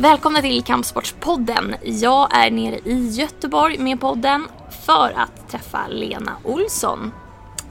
[0.00, 1.74] Välkomna till Kampsportspodden.
[1.82, 4.46] Jag är nere i Göteborg med podden
[4.86, 7.12] för att träffa Lena Olsson.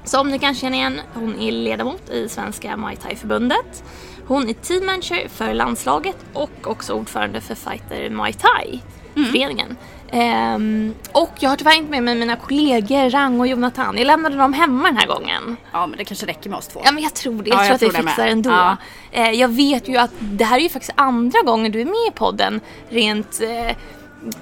[0.04, 3.84] Som ni kanske känner igen, hon är ledamot i Svenska Muay Thai-förbundet.
[4.28, 8.80] Hon är teammanager för landslaget och också ordförande för Fighter Muay Thai,
[9.14, 9.76] föreningen.
[10.12, 13.98] Ehm, och jag har tyvärr inte med mig mina kollegor Rang och Jonathan.
[13.98, 15.58] Jag lämnade dem hemma den här gången.
[15.72, 16.82] Ja men det kanske räcker med oss två.
[16.86, 17.50] Ja men jag tror det.
[17.50, 18.32] Jag Ja, tror jag att vi tror det fixar med.
[18.32, 18.50] ändå.
[18.50, 18.78] Ja.
[19.12, 22.08] Eh, jag vet ju att det här är ju faktiskt andra gången du är med
[22.08, 23.76] i podden rent eh,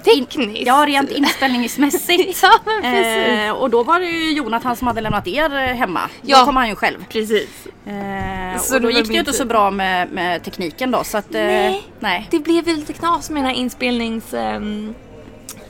[0.04, 0.66] tekniskt.
[0.66, 2.38] Ja rent inställningsmässigt.
[2.42, 3.28] Ja, men precis.
[3.28, 6.00] Eh, och då var det ju Jonathan som hade lämnat er hemma.
[6.22, 6.38] Ja.
[6.38, 7.04] Då kom han ju själv.
[7.08, 7.66] Precis.
[7.86, 11.04] Eh, Så och då det gick det ju inte så bra med, med tekniken då
[11.04, 11.34] så att...
[11.34, 11.82] Eh, Nej.
[12.00, 12.26] nej.
[12.30, 14.34] Det blev lite knas med den här inspelnings...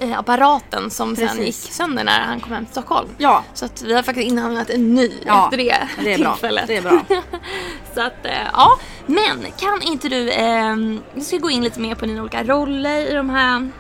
[0.01, 1.65] eh, apparaten som sen Precis.
[1.65, 3.09] gick sönder när han kom hem till Stockholm.
[3.19, 6.33] Ja, Så att vi har faktiskt inhandlat en ny Ja, efter det, det är bra.
[6.33, 6.67] tillfället.
[6.67, 7.01] Det är bra.
[7.95, 8.79] Så att, eh, ja.
[9.07, 10.77] Men kan inte du, eh,
[11.15, 13.71] vi ska gå in lite mer på dina olika roller i de här,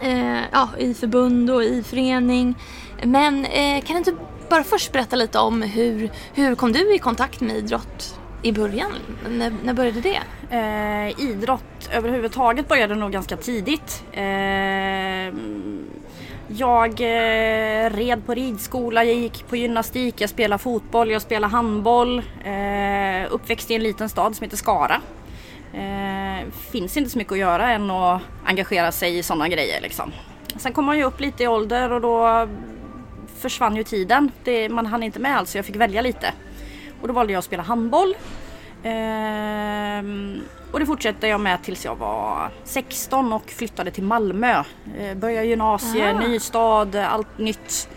[0.00, 2.54] eh, ja, i förbund och i förening.
[3.04, 3.44] Men
[3.82, 4.14] kan du inte
[4.50, 8.92] bara först berätta lite om hur, hur kom du i kontakt med idrott i början?
[9.28, 10.20] När, när började det?
[10.50, 14.04] Eh, idrott överhuvudtaget började nog ganska tidigt.
[14.12, 15.34] Eh,
[16.48, 22.18] jag eh, red på ridskola, jag gick på gymnastik, jag spelade fotboll, jag spelade handboll.
[22.44, 25.00] Eh, uppväxt i en liten stad som heter Skara.
[25.72, 30.12] Eh, finns inte så mycket att göra än att engagera sig i sådana grejer liksom.
[30.56, 32.48] Sen kom man ju upp lite i ålder och då
[33.38, 34.30] försvann ju tiden.
[34.44, 36.32] Det, man hann inte med alls så jag fick välja lite.
[37.02, 38.14] Och då valde jag att spela handboll.
[38.84, 40.40] Ehm,
[40.72, 44.64] och det fortsatte jag med tills jag var 16 och flyttade till Malmö.
[44.98, 46.18] Eh, började gymnasiet, Ah.
[46.20, 47.88] ny stad, allt nytt.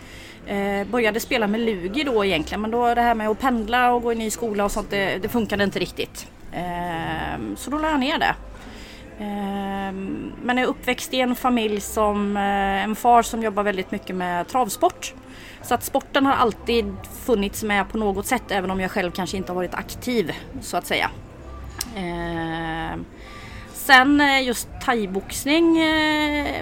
[0.46, 4.02] Eh, började spela med Lugi då egentligen men då det här med att pendla och
[4.02, 6.26] gå i ny skola och sånt det, det funkade inte riktigt.
[6.52, 8.34] Ehm, så då la jag ner det.
[9.24, 12.42] Ehm, Men jag är uppväxt i en familj som eh,
[12.84, 15.14] en far som jobbar väldigt mycket med travsport.
[15.68, 16.94] Så att sporten har alltid
[17.24, 20.32] funnits med på något sätt även om jag själv kanske inte har varit aktiv
[20.62, 21.10] så att säga.
[21.96, 23.04] Ehm,
[23.72, 26.56] Sen eh, just thaiboxning, eh,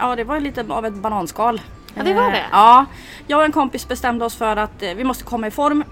[0.00, 1.60] ja det var lite av ett bananskal.
[1.94, 2.36] Ja, det var det.
[2.38, 2.84] Eh, Ja,
[3.26, 5.84] jag och en kompis bestämde oss för att eh, vi måste komma i form.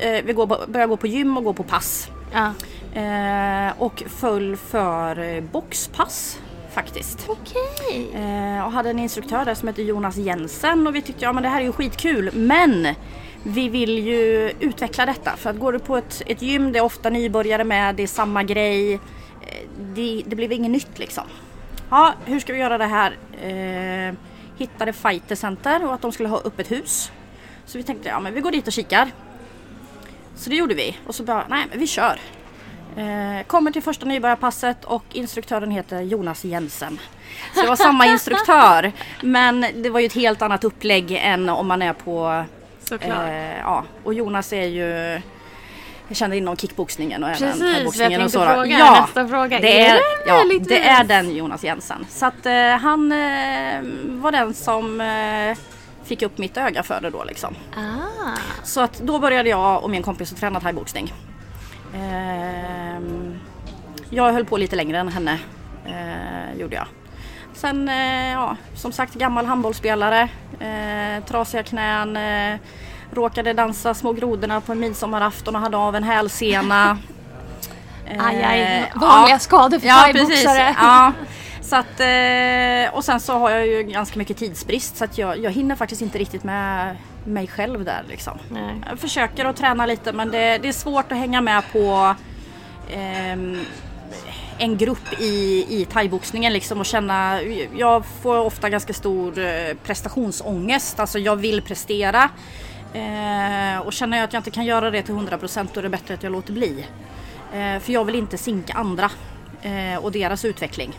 [0.00, 2.08] Eh, Vi går, börjar gå på gym och gå på pass.
[2.32, 2.52] Ja.
[3.00, 6.38] Eh, och föll för eh, boxpass
[6.78, 7.28] faktiskt.
[7.28, 8.10] Okej.
[8.14, 11.42] Eh, och hade en instruktör där som hette Jonas Jensen och vi tyckte ja men
[11.42, 12.94] det här är ju skitkul men
[13.42, 16.84] vi vill ju utveckla detta för att går du på ett, ett gym, det är
[16.84, 18.94] ofta nybörjare med, det är samma grej.
[18.94, 19.00] Eh,
[19.94, 21.24] det, det blev inget nytt liksom.
[21.90, 23.16] Ja, hur ska vi göra det här?
[23.42, 24.14] Eh,
[24.58, 27.12] hittade Fighter Center och att de skulle ha öppet hus.
[27.66, 29.10] Så vi tänkte ja men vi går dit och kikar.
[30.36, 32.20] Så det gjorde vi och så bara, nej men vi kör.
[32.98, 37.00] Eh, kommer till första nybörjarpasset och instruktören heter Jonas Jensen.
[37.54, 38.92] Så det var samma instruktör
[39.22, 42.44] men det var ju ett helt annat upplägg än om man är på...
[42.80, 43.28] Såklart.
[43.28, 45.20] Eh, ja, och Jonas är ju...
[46.08, 48.44] Jag kände inom kickboxningen och även Precis, jag thaiboxningen och tänkte så.
[48.44, 48.52] då.
[48.52, 49.58] fråga Ja, nästa fråga.
[49.60, 52.06] det Är ja, det är den Jonas Jensen.
[52.10, 55.58] Så att eh, han eh, var den som eh,
[56.04, 57.54] fick upp mitt öga för det då liksom.
[57.76, 58.38] Ah.
[58.64, 61.12] Så att då började jag och min kompis att träna thaiboxning.
[61.94, 63.38] Ehm,
[64.10, 65.38] jag höll på lite längre än henne.
[65.86, 66.86] Eh, gjorde jag.
[67.54, 70.28] Sen, eh, ja, som sagt gammal handbollsspelare.
[70.60, 72.18] Eh, trasiga knän.
[73.10, 76.98] Råkade dansa Små grodorna på en midsommarafton och hade av en hälsena.
[78.18, 78.92] Aj, aj.
[78.94, 79.38] Vanliga ja.
[79.38, 80.74] skador för Ja thaiboxare.
[80.80, 81.12] Ja.
[81.60, 85.50] Så att, och sen så har jag ju ganska mycket tidsbrist så att jag, jag
[85.50, 88.38] hinner faktiskt inte riktigt med mig själv där liksom.
[88.50, 88.74] Nej.
[88.88, 92.14] Jag försöker att träna lite men det, det är svårt att hänga med på
[92.90, 93.60] ehm,
[94.58, 97.42] en grupp i, i thaiboxningen liksom och känna,
[97.76, 102.30] jag får ofta ganska stor eh, prestationsångest, alltså jag vill prestera.
[102.92, 105.88] Eh, och känner jag att jag inte kan göra det till 100% då är det
[105.88, 106.86] bättre att jag låter bli.
[107.52, 109.10] Eh, för jag vill inte sinka andra
[109.62, 110.92] eh, och deras utveckling.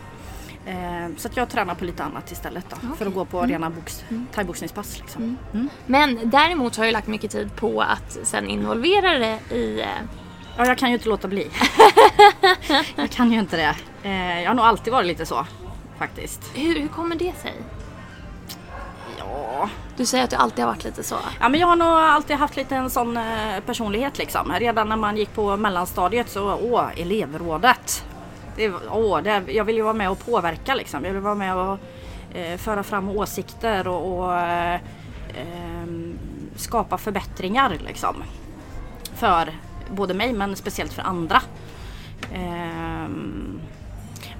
[0.70, 3.70] Eh, så att jag tränar på lite annat istället då, för att gå på rena
[3.70, 4.98] box, thaiboxningspass.
[4.98, 5.36] Liksom.
[5.52, 5.68] Mm.
[5.86, 9.80] Men däremot har jag lagt mycket tid på att sen involvera det i...
[9.80, 9.86] eh,
[10.56, 11.50] Ja, jag kan ju inte låta bli.
[12.96, 13.74] jag kan ju inte det.
[14.08, 15.46] Eh, jag har nog alltid varit lite så
[15.98, 16.40] faktiskt.
[16.54, 17.54] Hur, hur kommer det sig?
[19.18, 19.68] Ja.
[19.96, 21.16] Du säger att du alltid har varit lite så.
[21.40, 23.18] ja, men jag har nog alltid haft lite en sån
[23.66, 24.52] personlighet liksom.
[24.52, 28.04] Redan när man gick på mellanstadiet så, åh, elevrådet.
[28.60, 31.04] Det, var- åh, det, jag vill ju vara med och påverka liksom.
[31.04, 31.78] Jag vill vara med och
[32.34, 34.80] eh, föra fram åsikter och, och eh,
[35.36, 36.18] ehm,
[36.56, 38.16] skapa förbättringar liksom.
[39.14, 39.48] För
[39.90, 41.42] både mig men speciellt för andra.
[42.34, 43.66] Ehm, eh,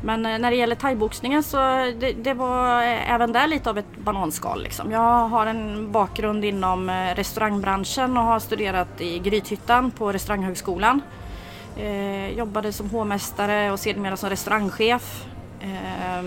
[0.02, 1.56] Men när det gäller thaiboxningen så
[2.00, 4.62] det, det var eh, även där lite av ett bananskal.
[4.62, 4.90] Liksom.
[4.90, 11.00] Jag har en bakgrund inom eh, restaurangbranschen och har studerat i Grythyttan på restauranghögskolan.
[11.76, 15.24] Eh, jobbade som hovmästare och sedermera som restaurangchef.
[15.60, 16.24] Eh,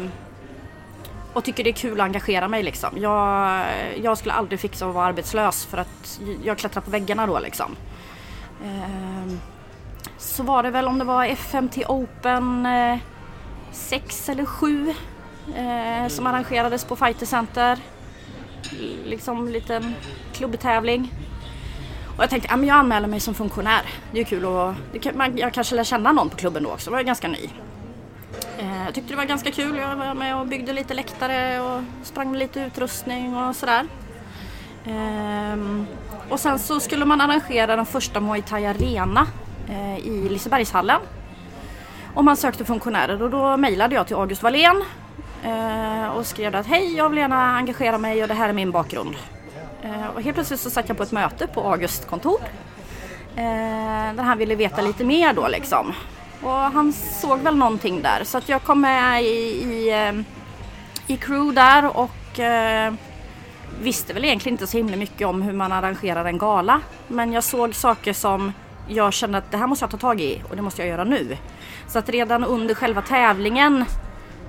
[1.33, 2.89] och tycker det är kul att engagera mig liksom.
[2.97, 3.65] Jag,
[4.03, 7.75] jag skulle aldrig fixa att vara arbetslös för att jag klättrar på väggarna då liksom.
[8.63, 9.33] Eh,
[10.17, 12.97] så var det väl om det var FMT Open eh,
[13.71, 14.89] 6 eller 7
[15.55, 17.79] eh, som arrangerades på Fighter Center.
[19.05, 19.95] Liksom liten
[20.33, 21.13] klubbtävling.
[22.17, 23.81] Och jag tänkte, ja men jag anmäler mig som funktionär.
[24.11, 26.69] Det är kul och det kan, man, jag kanske lär känna någon på klubben då
[26.69, 26.89] också.
[26.89, 27.49] Jag var ganska ny.
[28.57, 29.77] Eh, jag tyckte det var ganska kul.
[29.77, 33.85] Jag var med och byggde lite läktare och sprang med lite utrustning och sådär.
[34.85, 35.57] Eh,
[36.29, 39.27] och sen så skulle man arrangera den första Muay Thai Arena
[39.69, 41.01] eh, i Lisebergshallen.
[42.13, 44.83] Och man sökte funktionärer och då mejlade jag till August Wallén
[45.43, 48.71] eh, och skrev att hej jag vill gärna engagera mig och det här är min
[48.71, 49.15] bakgrund.
[49.83, 52.39] Eh, och helt plötsligt så satt jag på ett möte på August kontor.
[53.35, 55.93] Eh, där han ville veta lite mer då liksom.
[56.41, 60.23] Och han såg väl någonting där så att jag kom med i, i, eh,
[61.13, 62.93] i crew där och eh,
[63.81, 66.81] visste väl egentligen inte så himla mycket om hur man arrangerar en gala.
[67.07, 68.53] Men jag såg saker som
[68.87, 71.03] jag kände att det här måste jag ta tag i och det måste jag göra
[71.03, 71.37] nu.
[71.87, 73.85] Så att redan under själva tävlingen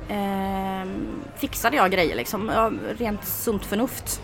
[0.09, 0.89] eh,
[1.37, 2.51] fixade jag grejer liksom,
[2.99, 4.21] rent sunt förnuft.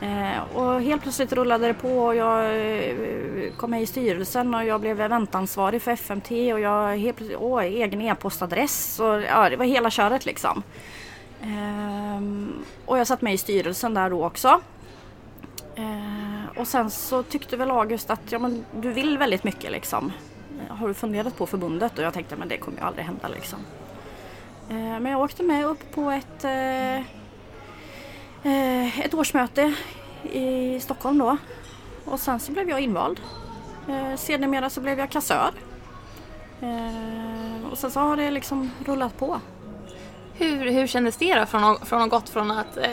[0.00, 4.64] Eh, och helt plötsligt rullade det på och jag eh, kom med i styrelsen och
[4.64, 9.56] jag blev eventansvarig för FMT och jag helt plötsligt, åh, egen e-postadress och ja, det
[9.56, 10.62] var hela köret liksom.
[11.42, 12.22] Eh,
[12.84, 14.60] och jag satt med i styrelsen där då också.
[16.56, 20.12] Och sen så tyckte väl August att ja, men du vill väldigt mycket liksom.
[20.68, 21.98] Har du funderat på förbundet?
[21.98, 23.58] Och jag tänkte men det kommer ju aldrig hända liksom.
[24.68, 27.04] Men jag åkte med upp på ett eh,
[29.04, 29.74] ett årsmöte
[30.32, 31.36] i Stockholm då.
[32.04, 33.20] Och sen så blev jag invald.
[33.88, 35.50] Eh, sedermera så blev jag kassör.
[36.60, 39.40] Eh, och sen så har det liksom rullat på.
[40.34, 42.86] Hur, hur kändes det då från, att- från att gått från att eh,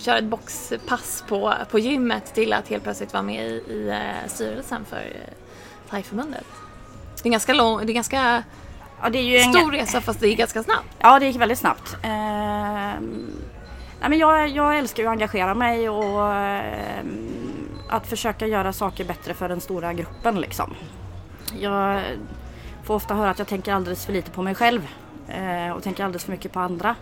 [0.00, 4.28] köra ett boxpass på, på gymmet till att helt plötsligt vara med i, i eh,
[4.28, 5.34] styrelsen för eh,
[5.90, 6.46] Thai-förbundet?
[7.22, 8.42] Det är ganska lång, det är ganska
[9.02, 10.88] Ja, det är ju en stor resa fast det är ganska snabbt.
[10.98, 11.96] Ja, det gick väldigt snabbt.
[12.02, 13.30] Ehm,
[14.00, 17.04] nej, men jag, jag älskar ju att engagera mig och eh,
[17.88, 20.40] att försöka göra saker bättre för den stora gruppen.
[20.40, 20.74] Liksom.
[21.58, 22.02] Jag
[22.84, 24.88] får ofta höra att jag tänker alldeles för lite på mig själv
[25.28, 26.94] eh, och tänker alldeles för mycket på andra.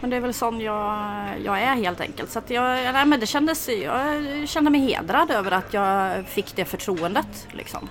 [0.00, 1.14] Men det är väl sån jag,
[1.44, 2.30] jag är helt enkelt.
[2.30, 6.56] Så att jag, nej, men det kändes, jag kände mig hedrad över att jag fick
[6.56, 7.48] det förtroendet.
[7.52, 7.88] Liksom.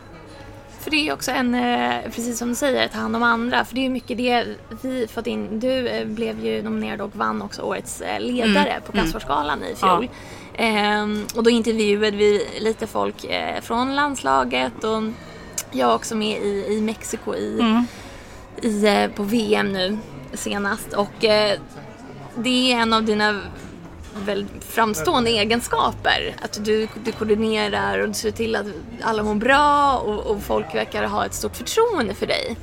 [0.83, 3.65] För det är också en, eh, precis som du säger, ta hand om andra.
[3.65, 4.45] För det är mycket det
[4.81, 5.59] vi fått in.
[5.59, 9.75] Du eh, blev ju nominerad och vann också årets eh, ledare Mm, på Kampssportsgalan i
[9.75, 10.09] fjol.
[10.57, 13.25] Ehm, och då intervjuade vi lite folk
[13.61, 15.03] från landslaget och
[15.71, 17.85] jag är också med i, i Mexiko i, Mm.
[18.61, 19.97] i, på VM nu
[20.33, 20.93] senast.
[20.93, 21.11] Och
[22.35, 23.41] det är en av dina
[24.15, 26.35] väl framstående egenskaper.
[26.41, 28.65] Att du, du koordinerar och du ser till att
[29.03, 32.57] alla mår bra och, och folk verkar ha ett stort förtroende för dig.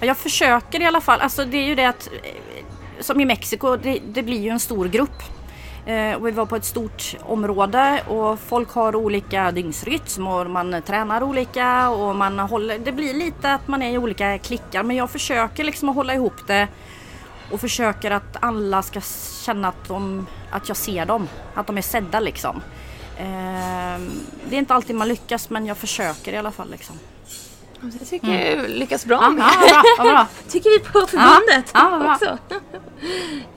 [0.00, 1.20] Ja, Jag försöker i alla fall.
[1.20, 2.30] Alltså det är ju det att eh,
[3.00, 5.22] som i Mexiko, det, det blir ju en stor grupp.
[5.86, 10.82] Eh, och vi var på ett stort område och folk har olika dygnsrytm och man
[10.82, 14.96] tränar olika och man håller, det blir lite att man är i olika klickar men
[14.96, 16.68] jag försöker liksom att hålla ihop det
[17.50, 19.00] och försöker att alla ska
[19.44, 22.62] känna att, de, att jag ser dem, att de är sedda liksom.
[23.18, 24.00] Eh,
[24.48, 26.96] det är inte alltid man lyckas men jag försöker i alla fall liksom.
[27.80, 29.44] Det tycker jag du lyckas bra Ja, med.
[29.68, 30.26] ja, bra, bra.
[30.48, 32.12] tycker vi på förbundet Ja, bra.
[32.14, 32.38] också.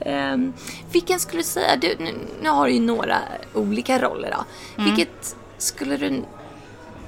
[0.00, 0.52] Ehm,
[0.92, 3.18] vilken skulle du säga, du, nu, nu har du ju några
[3.54, 4.44] olika roller då.
[4.82, 4.94] Mm.
[4.94, 6.24] Vilket skulle du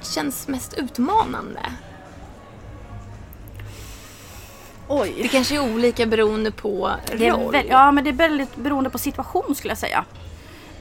[0.01, 1.59] känns mest utmanande?
[4.93, 5.13] Oj.
[5.21, 7.57] Det kanske är olika beroende på roll.
[7.69, 10.05] ja, men det är väldigt beroende på situation skulle jag säga.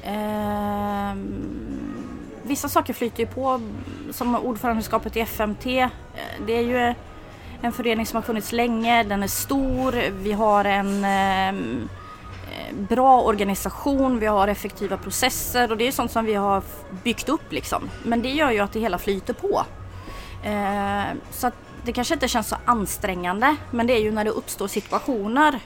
[0.04, 1.34] Ehm,
[2.42, 3.60] vissa saker flyter ju på
[4.10, 5.66] som ordförandeskapet i FMT.
[5.66, 5.88] Eh,
[6.46, 6.94] Det är ju
[7.62, 11.88] en förening som har funnits länge, den är stor, vi har en ehm,
[12.58, 16.62] eh, bra organisation, vi har effektiva processer och det är sånt som vi har
[17.04, 17.90] byggt upp liksom.
[18.04, 19.64] Men det gör ju att det hela flyter på.
[20.44, 24.30] Eh, så att det kanske inte känns så ansträngande men det är ju när det
[24.30, 25.60] uppstår situationer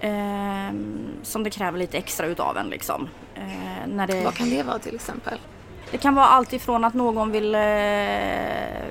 [0.00, 0.74] eh,
[1.22, 3.08] som det kräver lite extra utav en liksom.
[3.34, 5.38] Eh, när det, Vad kan det vara till exempel?
[5.90, 7.60] Det kan vara allt ifrån att någon vill eh,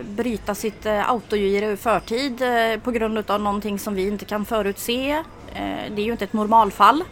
[0.04, 4.46] bryta sitt eh, autogiro i förtid eh, på grund av någonting som vi inte kan
[4.46, 5.12] förutse.
[5.54, 7.04] Eh, det är ju inte ett normalfall.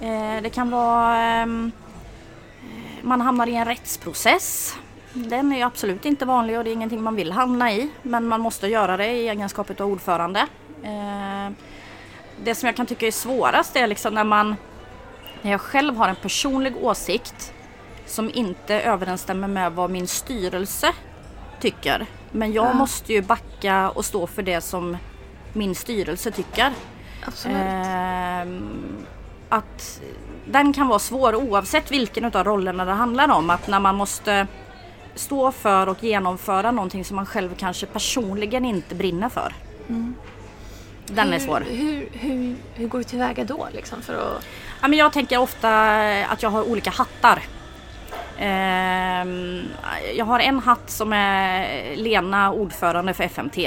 [0.00, 1.72] Eh, det kan vara ehm,
[3.02, 4.76] man hamnar i en rättsprocess.
[5.12, 7.90] Den är absolut inte vanlig och det är ingenting man vill hamna i.
[8.02, 10.46] Men man måste göra det i egenskap av ordförande.
[10.82, 11.52] Eh,
[12.44, 14.56] det som jag kan tycka är svårast är liksom när man
[15.42, 17.52] när jag själv har en personlig åsikt
[18.06, 20.92] som inte överensstämmer med vad min styrelse
[21.60, 22.06] tycker.
[22.30, 22.72] Men jag Ja.
[22.72, 24.96] måste ju backa och stå för det som
[25.52, 26.72] min styrelse tycker.
[27.26, 27.56] Absolut.
[27.60, 29.06] Ehm,
[29.48, 30.00] att
[30.46, 33.50] den kan vara svår oavsett vilken av rollerna det handlar om.
[33.50, 34.46] Att när man måste
[35.14, 39.54] stå för och genomföra någonting som man själv kanske personligen inte brinner för.
[41.06, 41.64] Den är svår.
[41.68, 44.46] Hur, hur, hur, hur går du tillväga då liksom för att...
[44.80, 47.42] Ja, men jag tänker ofta att jag har olika hattar.
[48.38, 49.62] Ehm,
[50.16, 53.58] jag har en hatt som är Lena ordförande för FMT.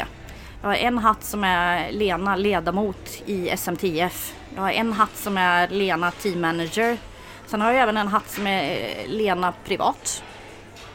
[0.61, 4.33] Jag har en hatt som är Lena ledamot i SMTF.
[4.55, 6.97] Jag har en hatt som är Lena team manager.
[7.45, 10.23] Sen har jag även en hatt som är Lena privat.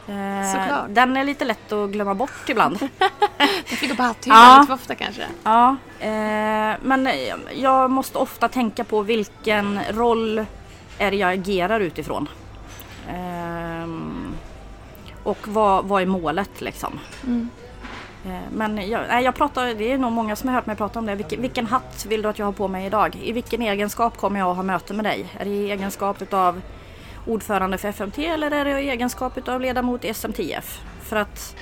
[0.09, 0.85] Eh, Såklart.
[0.89, 2.79] Den är lite lätt att glömma bort ibland.
[3.69, 4.55] Jag fick på hatthyllan Ja.
[4.59, 5.23] lite för ofta kanske.
[5.43, 7.09] Ja, eh, men
[7.55, 10.45] jag måste ofta tänka på vilken roll
[10.97, 12.29] är det jag agerar utifrån.
[13.09, 14.33] Ehm,
[15.23, 16.99] och vad, vad är målet liksom.
[17.23, 17.49] Mm.
[18.25, 21.05] Eh, Men jag, jag pratar, det är nog många som har hört mig prata om
[21.05, 21.15] det.
[21.15, 23.19] Vilken, vilken hatt vill du att jag har på mig idag?
[23.23, 25.25] I vilken egenskap kommer jag att ha möte med dig?
[25.39, 26.61] Är det i egenskap av
[27.25, 30.79] ordförande för FMT eller är det i egenskap av ledamot i SMTF?
[31.03, 31.55] För att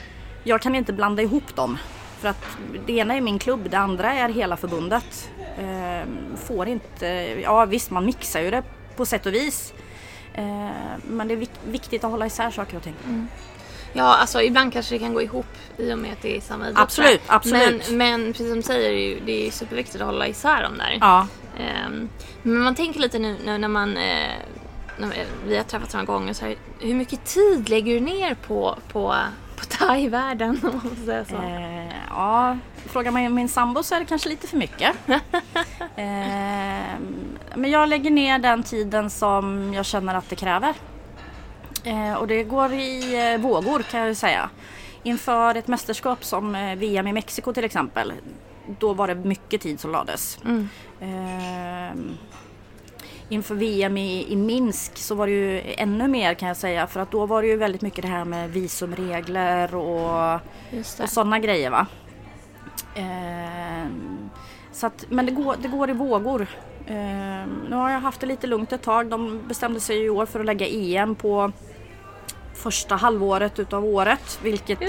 [0.43, 1.77] jag kan inte blanda ihop dem.
[2.19, 2.45] För att
[2.85, 5.29] det ena är min klubb, det andra är hela förbundet.
[5.59, 7.05] Ehm, får inte,
[7.43, 8.63] ja visst man mixar ju det
[8.95, 9.73] på sätt och vis.
[10.35, 10.69] Ehm,
[11.07, 13.27] men det är vik- viktigt att hålla isär saker och ting.
[13.93, 15.45] Ja, alltså ibland kanske det kan gå ihop
[15.77, 16.83] i och med att det är samma idrott.
[16.83, 17.89] Absolut, absolut.
[17.89, 20.97] Men, men precis som du säger, det är superviktigt att hålla isär dem där.
[21.01, 21.27] Ja,
[21.59, 22.09] Ehm,
[22.43, 24.31] men man tänker lite nu, nu när man eh,
[25.45, 29.15] vi har träffats några gånger så här, hur mycket tid lägger du ner på, på,
[29.55, 30.59] på thai-världen?
[31.07, 34.95] Eh, ja, frågar man min sambo så är det kanske lite för mycket.
[35.95, 36.99] eh,
[37.55, 40.73] men jag lägger ner den tiden som jag känner att det kräver.
[41.87, 44.49] Eh, och det går i eh, vågor kan jag säga.
[45.03, 48.13] Inför ett mästerskap som eh, VM i Mexiko till exempel.
[48.79, 50.39] Då var det mycket tid som lades.
[50.45, 50.69] Mm.
[53.29, 56.99] Inför VM i, i Minsk så var det ju ännu mer kan jag säga för
[56.99, 60.33] att då var det ju väldigt mycket det här med visumregler och,
[61.01, 61.87] och sådana grejer va.
[62.95, 64.29] Ehm,
[64.71, 66.47] så att, men det går, det går i vågor.
[66.87, 69.07] Ehm, nu har jag haft det lite lugnt ett tag.
[69.07, 71.51] De bestämde sig i år för att lägga EM på
[72.53, 74.79] första halvåret utav året vilket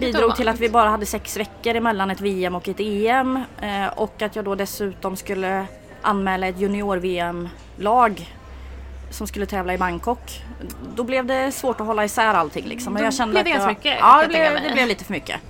[0.00, 3.86] bidrog till att vi bara hade sex veckor emellan ett VM och ett EM eh,
[3.96, 5.66] och att jag då dessutom skulle
[6.02, 8.34] anmäla ett junior-VM-lag
[9.10, 10.42] som skulle tävla i Bangkok.
[10.94, 12.96] Då blev det svårt att hålla isär allting liksom.
[12.96, 15.40] Jag kände blev det ganska mycket, Ja, det blev, det blev lite för mycket.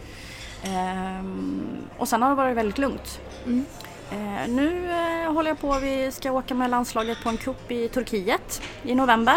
[0.64, 3.20] Ehm, och sen har det varit väldigt lugnt.
[3.46, 3.64] Mm.
[4.10, 7.88] Eh, nu eh, håller jag på, vi ska åka med landslaget på en cup i
[7.88, 9.36] Turkiet i november.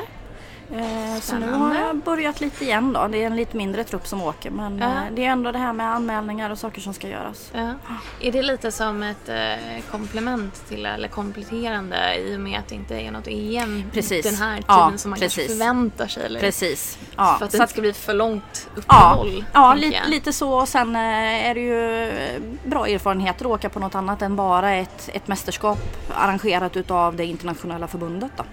[0.74, 3.08] Eh, så nu har jag börjat lite igen då.
[3.08, 4.86] Det är en lite mindre trupp som åker men Ja.
[4.86, 7.52] eh, det är ändå det här med anmälningar och saker som ska göras.
[7.54, 7.74] Ja.
[8.22, 12.76] Är det lite som ett eh, komplement till, eller kompletterande i och med att det
[12.76, 14.26] inte är något EM Precis.
[14.26, 15.58] den här tiden Ja, som man kanske precis.
[15.60, 16.26] förväntar sig?
[16.26, 16.40] Eller?
[16.40, 16.98] Precis.
[17.18, 19.46] Ja, För att det så inte ska bli för långt ja, uppehåll.
[19.54, 21.02] ja tänker li, lite så och sen eh,
[21.50, 25.28] är det ju eh, bra erfarenheter att åka på något annat än bara ett, ett
[25.28, 25.80] mästerskap
[26.16, 28.32] arrangerat utav det internationella förbundet.
[28.38, 28.44] Då.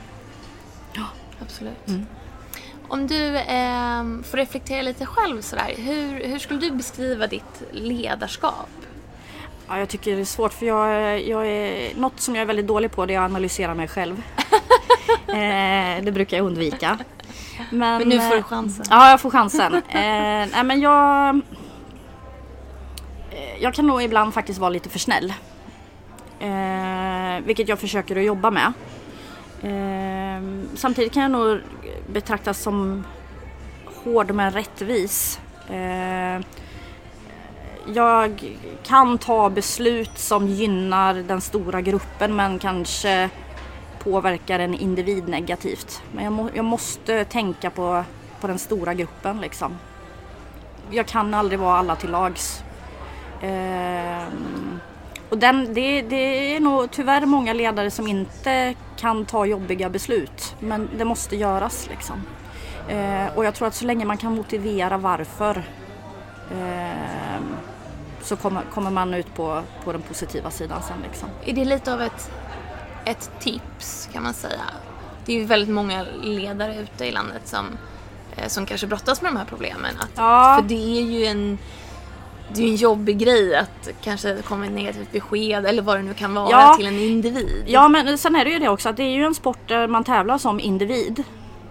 [1.43, 1.89] Absolut.
[1.89, 2.07] Mm.
[2.89, 5.75] Om du ehm, får reflektera lite själv sådär.
[5.77, 8.69] Hur, hur skulle du beskriva ditt ledarskap?
[9.69, 12.67] Ja, jag tycker det är svårt för jag, jag är, något som jag är väldigt
[12.67, 14.23] dålig på det är att analysera mig själv.
[15.29, 16.99] eh, det brukar jag undvika.
[17.71, 18.85] Men, Men nu får du eh, chansen.
[18.91, 19.75] Ja, jag får chansen.
[19.75, 19.83] eh,
[20.53, 21.37] nej, men jag,
[23.31, 25.33] eh, jag kan nog ibland faktiskt vara lite för snäll.
[26.41, 28.73] Eh, vilket jag försöker att jobba med.
[29.63, 31.61] Eh, Ehm, samtidigt kan jag nog
[32.07, 33.05] betraktas som
[34.05, 35.41] hård men rättvis.
[35.69, 36.41] Eh,
[37.95, 43.31] jag kan ta beslut som gynnar den stora gruppen men kanske
[43.99, 46.03] påverkar en individ negativt.
[46.13, 48.05] Men jag, må, jag måste tänka på,
[48.41, 49.79] på den stora gruppen liksom.
[50.91, 52.63] Jag kan aldrig vara alla till lags.
[53.43, 54.81] Ehm,
[55.33, 60.55] och den, det, det är nog tyvärr många ledare som inte kan ta jobbiga beslut.
[60.61, 62.23] Men det måste göras liksom.
[62.89, 65.63] Eh, och jag tror att så länge man kan motivera varför
[66.51, 67.43] eh,
[68.23, 70.97] så kommer, kommer man ut på, på den positiva sidan sen.
[71.03, 71.29] Liksom.
[71.45, 72.31] Är det lite av ett,
[73.05, 74.63] ett tips kan man säga?
[75.25, 77.67] Det är ju väldigt många ledare ute i landet som,
[78.37, 79.95] eh, som kanske brottas med de här problemen.
[80.01, 80.57] Att, Ja.
[80.61, 81.59] För det är ju en
[82.55, 86.03] det är ju en jobbig grej att kanske komma ett negativt besked eller vad det
[86.03, 86.75] nu kan vara Ja.
[86.77, 87.65] till en individ.
[87.67, 89.89] Ja men sen är det ju det också att det är ju en sport där
[89.89, 91.23] man tävlar som individ.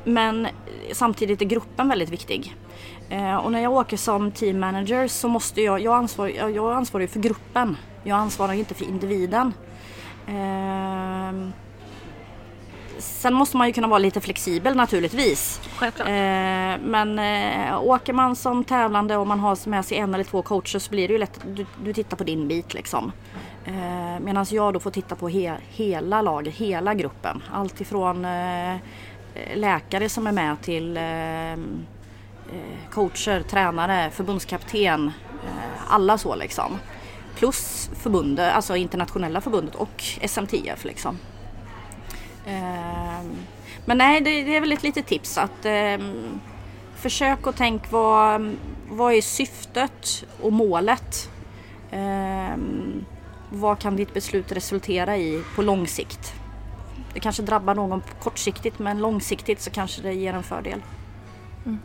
[0.04, 0.48] Men
[0.94, 2.56] samtidigt är gruppen väldigt viktig.
[3.10, 6.74] Eh, och när jag åker som team manager så måste jag, jag ansvarar jag, jag
[6.74, 7.78] ansvarar för gruppen.
[8.04, 9.54] Jag ansvarar inte för individen.
[13.01, 15.62] Sen måste man ju kunna vara lite flexibel naturligtvis.
[15.75, 16.08] Självklart.
[16.08, 16.13] Eh,
[16.86, 20.79] men eh, åker man som tävlande och man har med sig en eller två coacher
[20.79, 23.12] så blir det ju lätt du, du tittar på din bit liksom.
[23.65, 27.43] Eh, Medan jag då får titta på he, hela laget, hela gruppen.
[27.51, 28.75] Allt ifrån eh,
[29.55, 31.58] läkare som är med till eh, eh,
[32.91, 35.08] coacher, tränare, förbundskapten.
[35.46, 36.77] Eh, alla så liksom.
[37.36, 41.17] Plus förbundet, alltså internationella förbundet och SMTF liksom.
[42.46, 43.36] Ehm,
[43.86, 46.40] Men nej, det, är väl ett litet tips att ehm,
[46.96, 48.56] försök att tänka vad,
[48.90, 51.30] vad är syftet och målet?
[51.92, 53.06] Ehm,
[53.50, 56.34] vad kan ditt beslut resultera i på lång sikt?
[57.14, 60.82] Det kanske drabbar någon kortsiktigt men långsiktigt så kanske det ger en fördel.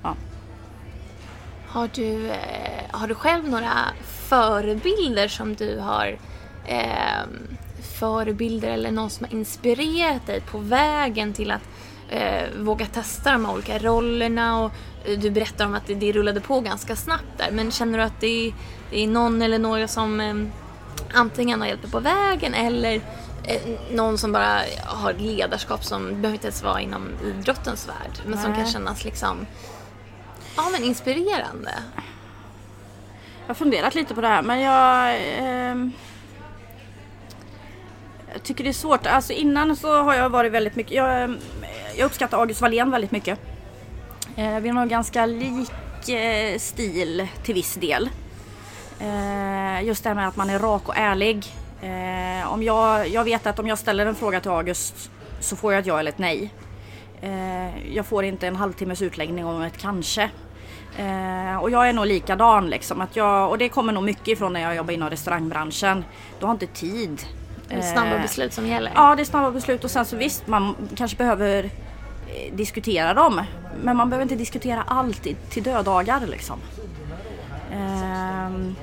[0.02, 0.16] Ja.
[1.66, 3.72] Har du, eh, har du själv några
[4.02, 6.18] förebilder som du har
[6.66, 7.26] eh,
[7.98, 11.62] förebilder eller någon som har inspirerat dig på vägen till att
[12.08, 14.72] eh, våga testa de här olika rollerna och
[15.04, 18.04] eh, du berättar om att det, det rullade på ganska snabbt där men känner du
[18.04, 18.54] att det är,
[18.90, 20.34] det är någon eller några som eh,
[21.14, 22.94] antingen har hjälpt dig på vägen eller
[23.44, 28.38] eh, någon som bara har ledarskap som behöver inte ens vara inom idrottens värld men
[28.38, 28.60] som Nej.
[28.60, 29.46] kan kännas liksom
[30.56, 31.74] Ja men inspirerande.
[33.40, 35.92] Jag har funderat lite på det här men jag ehm,
[38.36, 39.06] jag tycker det är svårt.
[39.06, 41.30] Alltså innan så har jag varit väldigt mycket Jag, eh,
[41.96, 43.38] jag uppskattar August Wallén väldigt mycket.
[44.36, 48.10] Eh, vi har nog ganska lik eh, stil till viss del.
[49.00, 51.46] Eh, just det här med att man är rak och ärlig.
[51.82, 55.72] Eh, om jag, jag vet att om jag ställer en fråga till August så får
[55.72, 56.50] jag ett ja eller ett nej.
[57.20, 60.30] Eh, jag får inte en halvtimmes utläggning om ett kanske.
[60.98, 63.00] Eh, och jag är nog likadan liksom.
[63.00, 66.04] Att jag, och det kommer nog mycket ifrån när jag jobbar inom restaurangbranschen.
[66.40, 67.26] Du har inte tid.
[67.68, 68.92] Det är snabba Eh, beslut som gäller.
[68.94, 73.40] Ja, det är snabba beslut och sen så visst, man kanske behöver eh, diskutera dem.
[73.82, 76.60] Men man behöver inte diskutera allt till dödagar liksom.
[77.72, 78.76] Ehm,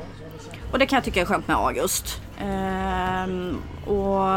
[0.72, 2.22] och det kan jag tycka är skönt med August.
[2.40, 4.28] Ehm, och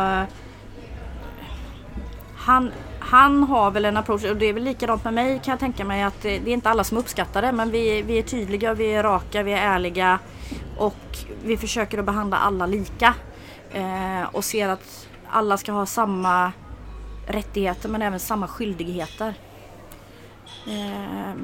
[2.37, 5.61] han, han har väl en approach, och det är väl likadant med mig kan jag
[5.61, 8.75] tänka mig att det är inte alla som uppskattar det men vi, vi är tydliga,
[8.75, 10.19] vi är raka, vi är ärliga
[10.77, 13.15] och vi försöker att behandla alla lika.
[13.73, 16.53] Eh, och ser att alla ska ha samma
[17.27, 19.35] rättigheter men även samma skyldigheter.
[20.67, 21.35] Eh,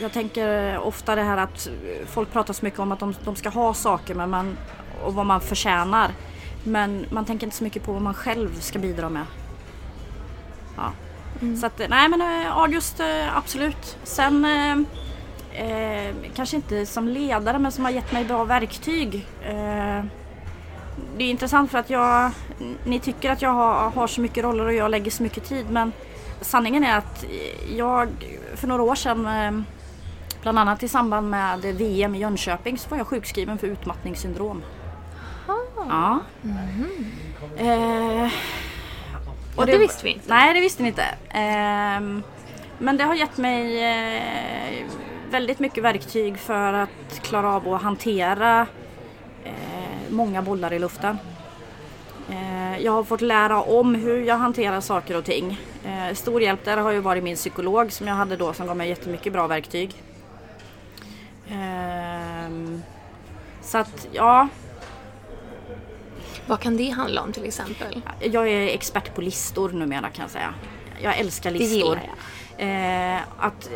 [0.00, 1.68] jag tänker ofta det här att
[2.06, 4.58] folk pratar så mycket om att de, de ska ha saker men man,
[5.04, 6.10] och vad man förtjänar.
[6.64, 9.24] Men man tänker inte så mycket på vad man själv ska bidra med.
[10.76, 10.92] Ja.
[11.60, 13.98] Så att, nej men eh, August eh, absolut.
[14.02, 14.78] Sen eh,
[15.66, 19.26] eh, kanske inte som ledare men som har gett mig bra verktyg.
[19.42, 20.04] Eh,
[21.16, 22.30] det är intressant för att jag,
[22.84, 25.70] ni tycker att jag har, har så mycket roller och jag lägger så mycket tid
[25.70, 25.92] men
[26.40, 27.24] sanningen är att
[27.76, 28.08] jag
[28.54, 29.62] för några år sedan eh,
[30.42, 34.62] bland annat i samband med VM i Jönköping så var jag sjukskriven för utmattningssyndrom.
[35.88, 36.20] Ja.
[37.56, 38.28] Eh,
[39.58, 40.28] Ja, det visste vi inte.
[40.28, 41.04] Nej, det visste ni inte.
[41.28, 42.22] Ehm,
[42.78, 44.86] men det har gett mig eh,
[45.30, 48.66] väldigt mycket verktyg för att klara av att hantera eh,
[50.10, 51.18] många bollar i luften.
[52.30, 55.60] Eh, jag har fått lära om hur jag hanterar saker och ting.
[55.84, 58.76] Eh, stor hjälp där har ju varit min psykolog som jag hade då som gav
[58.76, 59.94] mig jättemycket bra verktyg.
[61.50, 62.82] Ehm,
[63.62, 64.48] så att ja,
[66.46, 68.00] Vad kan det handla om till exempel?
[68.20, 70.54] jag är expert på listor numera kan jag säga.
[71.02, 71.76] Jag älskar Det listor.
[71.78, 72.02] gillar
[72.58, 73.14] jag.
[73.16, 73.70] Eh, att,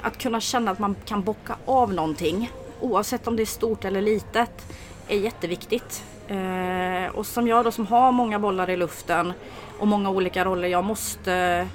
[0.00, 2.50] att kunna känna att man kan bocka av någonting
[2.80, 4.66] oavsett om det är stort eller litet
[5.08, 6.04] är jätteviktigt.
[6.28, 9.32] Eh, och som jag då som har många bollar i luften
[9.78, 11.68] och många olika roller, jag måste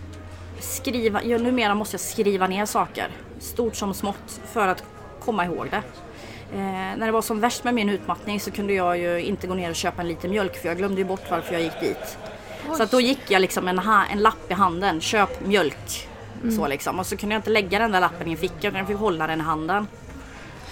[0.60, 3.08] skriva, ja, numera måste jag skriva ner saker,
[3.40, 4.84] stort som smått, för att
[5.26, 5.82] komma ihåg det.
[6.54, 9.54] Eh, när det var som värst med min utmattning så kunde jag ju inte gå
[9.54, 12.18] ner och köpa en liter mjölk för jag glömde ju bort varför jag gick dit.
[12.78, 16.08] Så att då gick jag liksom en, ha- en lapp i handen, köp mjölk.
[16.58, 17.00] Så liksom.
[17.00, 18.98] Och så kunde jag inte lägga den där lappen i en ficka utan jag fick
[18.98, 19.88] hålla den i handen.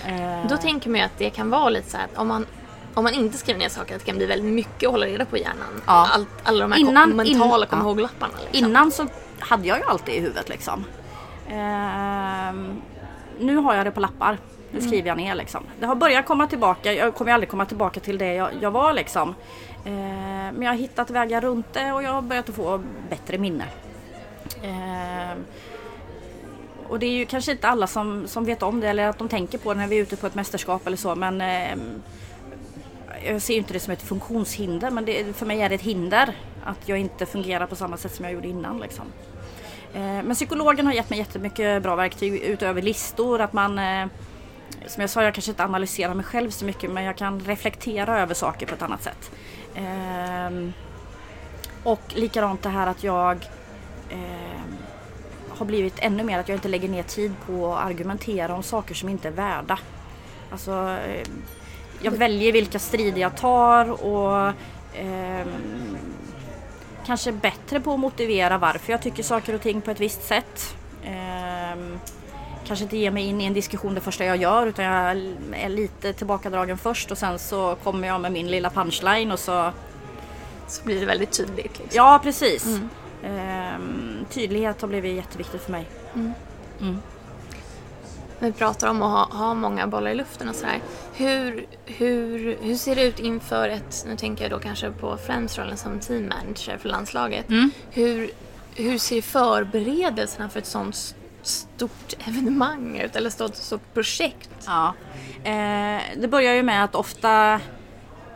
[0.08, 2.46] Eh, Då tänker man ju att det kan vara lite så att om man,
[2.94, 5.38] om man inte skriver ner saker det kan bli väldigt mycket att hålla reda på
[5.38, 5.82] i hjärnan.
[5.88, 6.08] Ja.
[6.14, 8.34] Allt, alla de här Innan- kom, mentala in- kom ihåg-lapparna.
[8.52, 8.68] Liksom.
[8.70, 9.08] Innan så
[9.40, 10.86] hade jag ju alltid i huvudet liksom.
[11.50, 12.82] Ehm,
[13.40, 14.38] nu har jag det på lappar.
[14.72, 15.64] Det skriver jag ner liksom.
[15.80, 16.94] Det har börjat komma tillbaka.
[16.94, 19.36] Jag kommer aldrig komma tillbaka till det jag, jag var liksom.
[19.86, 19.94] Ehm,
[20.56, 23.66] men jag har hittat vägar runt det och jag har börjat att få bättre minne.
[24.64, 25.38] Ehm,
[26.92, 29.30] och det är ju kanske inte alla som, som vet om det eller att de
[29.30, 31.76] tänker på det när vi är ute på ett mästerskap eller så men eh,
[33.26, 35.82] jag ser ju inte det som ett funktionshinder men det, för mig är det ett
[35.82, 38.80] hinder att jag inte fungerar på samma sätt som jag gjorde innan.
[38.80, 39.06] Liksom.
[39.94, 43.42] Eh, Men psykologen har gett mig jättemycket bra verktyg utöver listor.
[43.42, 44.08] Att man, eh,
[44.88, 48.20] som jag sa, jag kanske inte analyserar mig själv så mycket men jag kan reflektera
[48.20, 49.32] över saker på ett annat sätt.
[49.76, 50.70] Eh,
[51.84, 53.38] Och likadant det här att jag
[54.10, 54.61] eh,
[55.62, 58.96] har blivit ännu mer att jag inte lägger ner tid på att argumentera om saker
[58.96, 59.80] som inte är värda.
[60.52, 60.72] Alltså,
[61.08, 61.28] eh,
[62.02, 64.54] jag väljer vilka strider jag tar och
[64.96, 65.98] ehm,
[67.06, 70.76] kanske bättre på att motivera varför jag tycker saker och ting på ett visst sätt.
[71.06, 72.00] Ehm,
[72.68, 75.18] kanske inte ge mig in i en diskussion det första jag gör utan jag
[75.54, 79.72] är lite tillbakadragen först och sen så kommer jag med min lilla punchline och så
[80.68, 81.80] Så blir det väldigt tydligt.
[81.80, 81.90] Liksom.
[81.92, 82.80] Ja precis.
[83.24, 85.86] Ehm, tydlighet har blivit jätteviktigt för mig.
[88.40, 90.80] Vi pratar om att ha, ha många bollar i luften och sådär.
[91.14, 95.58] Hur, hur, hur ser det ut inför ett, nu tänker jag då kanske på främst
[95.58, 97.46] rollen som team manager för landslaget.
[97.92, 98.32] Hur,
[98.76, 103.16] hur ser förberedelserna för ett sånt stort evenemang ut?
[103.16, 104.50] Eller stort, stort projekt?
[104.66, 104.94] Ja.
[105.44, 107.60] Eh, det börjar ju med att ofta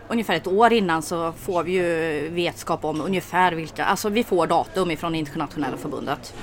[0.08, 4.48] ungefär ett år innan så får vi ju vetskap om ungefär vilka, alltså vi får
[4.48, 6.34] datum ifrån internationella förbundet.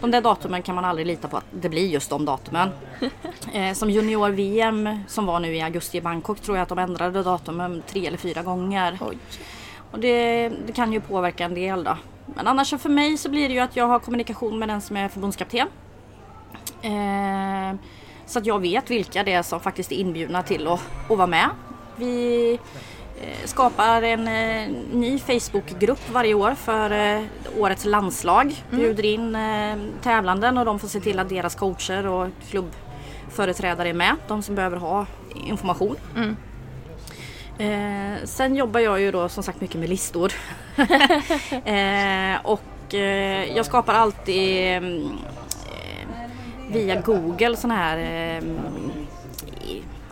[0.00, 2.68] De där datumen kan man aldrig lita på att det blir just de datumen.
[3.54, 7.22] Eh, som junior-VM som var nu i augusti i Bangkok tror jag att de ändrade
[7.22, 8.98] datumen tre eller fyra gånger.
[9.00, 9.18] Oj.
[9.90, 11.96] Och det, det kan ju påverka en del då.
[12.34, 14.96] Men annars för mig så blir det ju att jag har kommunikation med den som
[14.96, 15.68] är förbundskapten.
[16.82, 17.78] Eh,
[18.26, 21.26] så att jag vet vilka det är som faktiskt är inbjudna till att, att vara
[21.26, 21.48] med.
[21.96, 22.58] Vi
[23.44, 27.22] skapar en eh, ny Facebookgrupp varje år för eh,
[27.58, 28.54] årets landslag.
[28.70, 33.94] Bjuder in eh, tävlanden och de får se till att deras coacher och klubbföreträdare är
[33.94, 34.16] med.
[34.28, 35.96] De som behöver ha information.
[37.58, 40.32] Eh, sen jobbar jag ju då som sagt mycket med listor.
[41.64, 45.02] eh, och eh, jag skapar alltid mm,
[45.66, 46.28] eh,
[46.68, 48.42] via Google sådana här eh,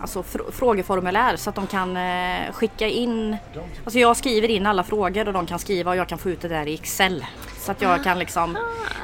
[0.00, 3.36] alltså fr- frågeformulär så att de kan eh, skicka in
[3.84, 6.40] Alltså jag skriver in alla frågor och de kan skriva och jag kan få ut
[6.40, 7.26] det där i Excel.
[7.60, 8.58] Så att jag kan liksom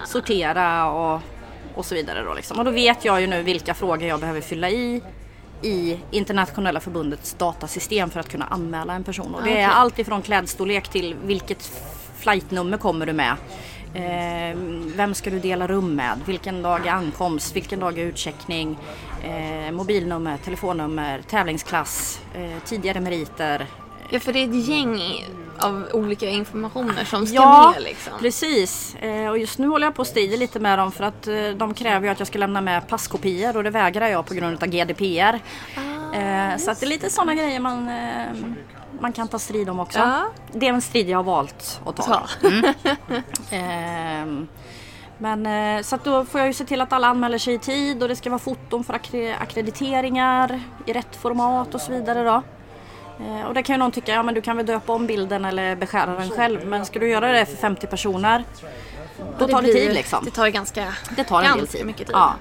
[0.07, 1.21] sortera och,
[1.75, 2.59] och så vidare då liksom.
[2.59, 5.03] Och då vet jag ju nu vilka frågor jag behöver fylla i
[5.63, 9.35] i internationella förbundets datasystem för att kunna anmäla en person.
[9.35, 9.65] Och det är Okej.
[9.65, 11.71] allt ifrån klädstorlek till vilket
[12.19, 13.37] flightnummer kommer du med.
[13.97, 14.57] Eh,
[14.97, 16.21] vem ska du dela rum med?
[16.27, 17.57] Vilken dag är ankomst?
[17.57, 18.79] Vilken dag är utcheckning?
[19.25, 23.67] Eh, mobilnummer, telefonnummer, tävlingsklass, eh, tidigare meriter.
[24.11, 25.25] Ja, för det är ett gäng
[25.59, 28.13] av olika informationer som ska Ja, med liksom.
[28.21, 28.95] precis.
[28.95, 31.49] Eh, och just nu håller jag på och strider lite med dem för att eh,
[31.57, 34.63] de kräver ju att jag ska lämna med passkopior och det vägrar jag på grund
[34.63, 35.41] av GDPR.
[35.77, 35.81] Ah,
[36.17, 38.25] Eh, så att det är lite sådana grejer man, eh,
[39.01, 39.99] man kan ta strid om också.
[39.99, 40.27] Ja.
[40.53, 42.23] Det är en strid jag har valt att ta.
[43.51, 44.49] Ehm,
[45.19, 48.03] men eh, så då får jag ju se till att alla anmäler sig i tid
[48.03, 52.43] och det ska vara foton för akkre- akkrediteringar i rätt format och så vidare då.
[53.25, 55.45] Eh, och det kan ju någon tycka, ja men du kan väl döpa om bilden
[55.45, 56.67] eller beskära den själv.
[56.67, 58.45] Men ska du göra det för 50 personer
[59.39, 60.25] då tar det, blir- tid liksom.
[60.25, 61.87] Det tar ganska, Det tar en ganska tid.
[61.87, 62.17] mycket tid.
[62.17, 62.33] Ja.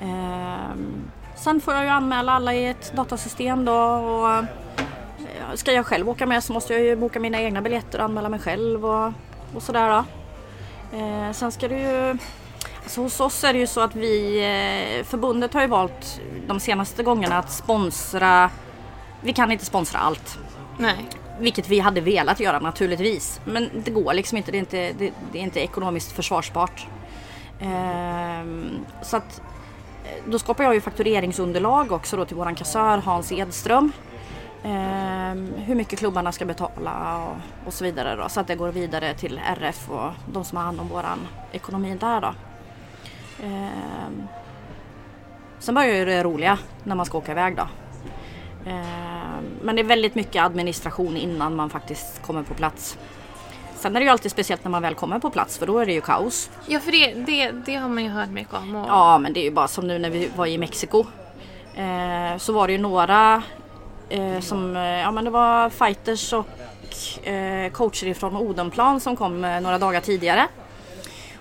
[0.00, 3.74] Ehm, sen får jag ju anmäla alla i ett datasystem då.
[3.76, 4.44] Och,
[5.54, 8.28] ska jag själv åka med så måste jag ju boka mina egna biljetter och anmäla
[8.28, 9.12] mig själv och,
[9.54, 10.04] och sådär.
[10.92, 12.18] Eh, sen ska det ju...
[12.82, 14.38] Alltså hos oss är det ju så att vi...
[14.38, 18.50] Eh, förbundet har ju valt de senaste gångerna att sponsra...
[19.20, 20.38] Vi kan inte sponsra allt.
[20.78, 21.08] Nej.
[21.40, 23.40] Vilket vi hade velat göra naturligtvis.
[23.44, 24.50] Men det går liksom inte.
[24.50, 26.86] Det är inte, det, det är inte ekonomiskt försvarsbart.
[27.60, 29.42] Ehm, så att
[30.04, 33.92] eh, då skapar jag ju faktureringsunderlag också då till våran kassör Hans Edström.
[34.64, 38.28] Ehm, hur mycket klubbarna ska betala och, och så vidare då.
[38.28, 41.18] Så att det går vidare till RF och de som har hand om våran
[41.52, 42.34] ekonomi där då.
[43.44, 44.28] Ehm,
[45.58, 47.68] sen börjar ju det roliga när man ska åka iväg då.
[48.70, 52.98] Ehm, Men det är väldigt mycket administration innan man faktiskt kommer på plats.
[53.74, 55.86] Sen är det ju alltid speciellt när man väl kommer på plats för då är
[55.86, 56.50] det ju kaos.
[56.66, 58.74] Ja, för det, det, det har man ju hört mycket om.
[58.76, 58.88] Och...
[58.88, 61.04] Ja, men det är ju bara som nu när vi var i Mexiko.
[61.74, 63.42] Eh, så var det ju några
[64.08, 66.46] eh, som, eh, ja men det var fighters och
[67.26, 70.48] eh, coacher ifrån Odenplan som kom eh, några dagar tidigare.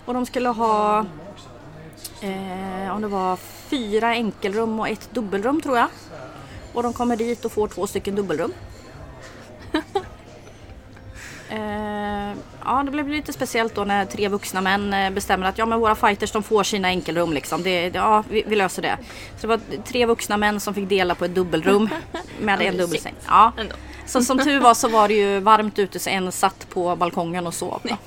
[0.06, 1.06] Och de skulle ha,
[2.21, 3.36] eh, om det var
[3.69, 5.88] fyra enkelrum och ett dubbelrum tror jag.
[6.73, 8.53] Och de kommer dit och får två stycken dubbelrum.
[11.49, 15.65] Eh, ja, det blev lite speciellt då när tre vuxna män eh, bestämmer att ja,
[15.65, 17.63] men våra fighters de får sina enkelrum liksom.
[17.63, 18.97] Det, ja, vi, vi löser det.
[19.38, 21.89] Så det var tre vuxna män som fick dela på ett dubbelrum
[22.39, 23.15] med en dubbelsäng.
[23.27, 23.53] Ja.
[24.05, 27.47] Så som tur var så var det ju varmt ute så en satt på balkongen
[27.47, 27.81] och sov.
[27.83, 27.97] då.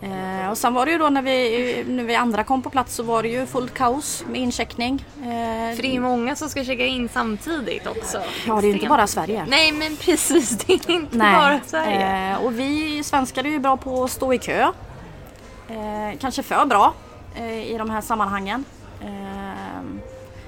[0.00, 2.70] Nej, Eh, och sen var det ju då när vi, när vi andra kom på
[2.70, 5.04] plats så var det ju fullt kaos med incheckning.
[5.16, 8.22] Eh, För det är många som ska checka in samtidigt också.
[8.46, 9.46] ja, det är ju inte bara Sverige.
[9.48, 10.50] Nej, men precis.
[10.50, 12.32] Det är inte bara Sverige.
[12.32, 14.72] Eh, och vi svenskar är ju bra på att stå i kö.
[15.68, 16.94] Eh, kanske för bra
[17.36, 18.64] eh, i de här sammanhangen.
[19.00, 19.08] Eh,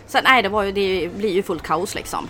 [0.06, 2.28] sen nej, det, var ju, det blir ju fullt kaos liksom.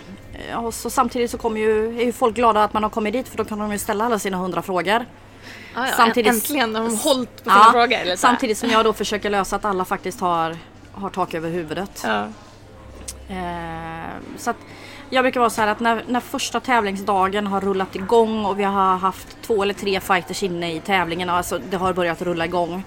[0.57, 3.27] Och så samtidigt så kommer ju, är ju folk glada att man har kommit dit
[3.27, 5.05] för då kan de ju ställa alla sina hundra frågor.
[5.75, 7.93] Ja, ja, samtidigt- Äntligen har de hållit på sina frågor.
[7.97, 10.57] Eller samtidigt som jag då försöker lösa att alla faktiskt har,
[10.93, 12.01] har tak över huvudet.
[12.05, 12.27] Ja.
[13.29, 14.57] Eh, så att
[15.09, 18.63] jag brukar vara så här att när, när första tävlingsdagen har rullat igång och vi
[18.63, 22.83] har haft två eller tre fighters inne i tävlingen, alltså det har börjat rulla igång.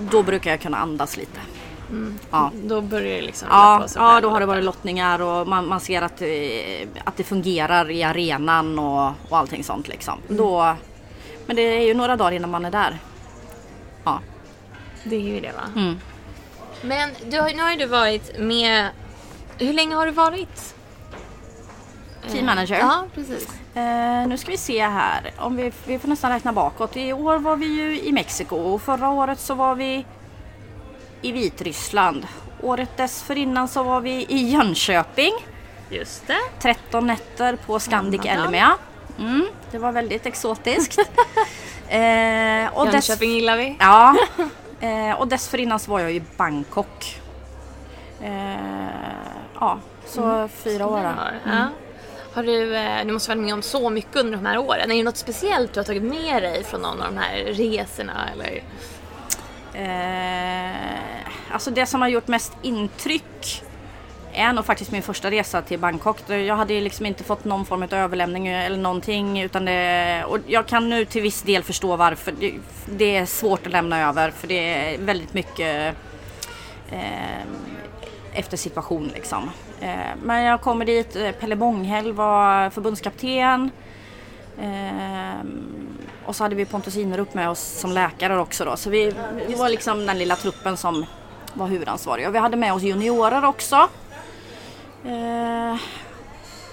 [0.00, 1.40] Då brukar jag kunna andas lite.
[2.30, 2.50] Ja.
[2.54, 6.02] Då börjar det liksom Ja, ja, då har det varit lottningar och man, man ser
[6.02, 6.28] att, eh,
[7.04, 10.18] att det fungerar i arenan och, och allting sånt liksom.
[10.28, 10.76] Då,
[11.52, 12.98] men det är ju några dagar innan man är där.
[14.04, 14.20] Ja.
[15.04, 15.62] Det är ju det va?
[15.76, 16.00] Mm.
[16.82, 18.88] Men du har, nu har ju du varit med...
[19.58, 20.74] Hur länge har du varit?
[22.30, 22.78] Team manager.
[22.78, 23.48] Ja, precis.
[23.74, 25.30] Eh, nu ska vi se här.
[25.38, 26.96] Om vi, vi får nästan räkna bakåt.
[26.96, 30.06] I år var vi ju i Mexiko och förra året så var vi
[31.22, 32.26] i Vitryssland.
[32.60, 35.32] Året dessförinnan så var vi i Jönköping.
[35.90, 36.40] Just det.
[36.60, 38.20] 13 nätter på Scandic.
[38.24, 38.78] Elmia.
[39.18, 40.98] Mm, det var väldigt exotiskt.
[41.88, 43.76] eh, och Jönköping gillar vi.
[43.80, 44.16] ja,
[44.80, 47.20] eh, och dessförinnan så var jag i Bangkok.
[48.22, 48.56] Eh,
[49.60, 51.02] ja, så fyra år.
[51.02, 51.50] då.
[51.50, 51.68] Har,
[52.34, 54.90] har du, eh, du måste ha varit med om så mycket under de här åren.
[54.90, 58.28] Är det något speciellt du har tagit med dig från någon av de här resorna?
[58.32, 58.62] Eller?
[59.74, 61.22] Eh,
[61.52, 63.62] alltså det som har gjort mest intryck
[64.32, 66.30] är nog faktiskt min första resa till Bangkok.
[66.30, 69.40] Jag hade ju liksom inte fått någon form av överlämning eller någonting.
[69.40, 72.32] Utan det, och jag kan nu till viss del förstå varför.
[72.40, 72.54] Det,
[72.86, 75.96] det är svårt att lämna över för det är väldigt mycket
[76.90, 77.42] eh,
[78.34, 79.50] efter situation liksom.
[79.80, 83.70] Eh, men jag kommer dit, eh, Pelle Månghäll var förbundskapten.
[84.60, 85.46] Eh,
[86.26, 88.76] och så hade vi Pontus Inerup med oss som läkare också då.
[88.76, 89.14] Så vi,
[89.48, 91.06] vi var liksom den lilla truppen som
[91.54, 92.28] var huvudansvariga.
[92.28, 93.88] Och vi hade med oss juniorer också.
[95.04, 95.80] Eh,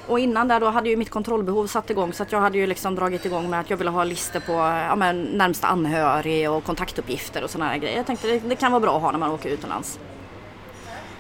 [0.07, 2.67] och innan där då hade ju mitt kontrollbehov satt igång så att jag hade ju
[2.67, 7.43] liksom dragit igång med att jag ville ha listor på ja, närmsta anhörig och kontaktuppgifter
[7.43, 7.97] och sådana här grejer.
[7.97, 9.99] Jag tänkte det, det kan vara bra att ha när man åker utomlands.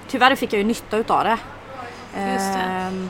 [0.07, 1.37] Tyvärr fick jag ju nytta utav det.
[2.33, 2.59] Just det.
[2.59, 3.09] Ehm,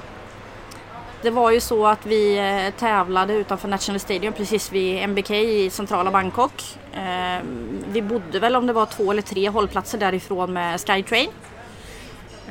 [1.22, 5.70] det var ju så att vi eh, tävlade utanför National Stadium precis vid MBK i
[5.70, 6.78] centrala Bangkok.
[6.94, 11.30] Ehm, vi bodde väl om det var två eller tre hållplatser därifrån med Skytrain.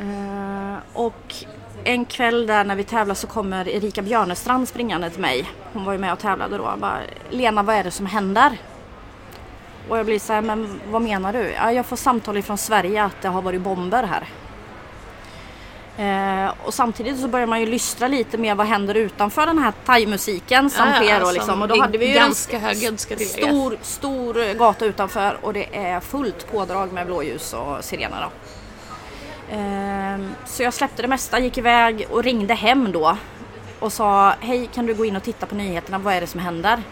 [0.00, 0.47] Ehm,
[0.92, 1.34] och
[1.84, 5.44] en kväll där när vi tävlar så kommer Erika Björnestrand springande till mig.
[5.72, 6.74] Hon var ju med och tävlade då.
[6.78, 6.98] Bara,
[7.30, 8.58] Lena vad är det som händer?
[9.88, 11.50] Och jag blir så här, men vad menar du?
[11.50, 14.28] Ja, jag får samtal ifrån Sverige att det har varit bomber här.
[15.98, 19.72] Eh, och samtidigt så börjar man ju lystra lite med vad händer utanför den här
[19.86, 21.20] thaimusiken som Ja, ja, sker.
[21.20, 21.62] Och, som liksom.
[21.62, 23.48] och då hade vi ju en ganska högljudd ska tilläggas.
[23.48, 28.22] stor, stor gata utanför och det är fullt pådrag med blåljus och sirener.
[28.22, 28.30] Då.
[29.50, 33.16] Ehm, så jag släppte det mesta, gick iväg och ringde hem då
[33.78, 36.40] och sa hej kan du gå in och titta på nyheterna, vad är det som
[36.40, 36.82] händer?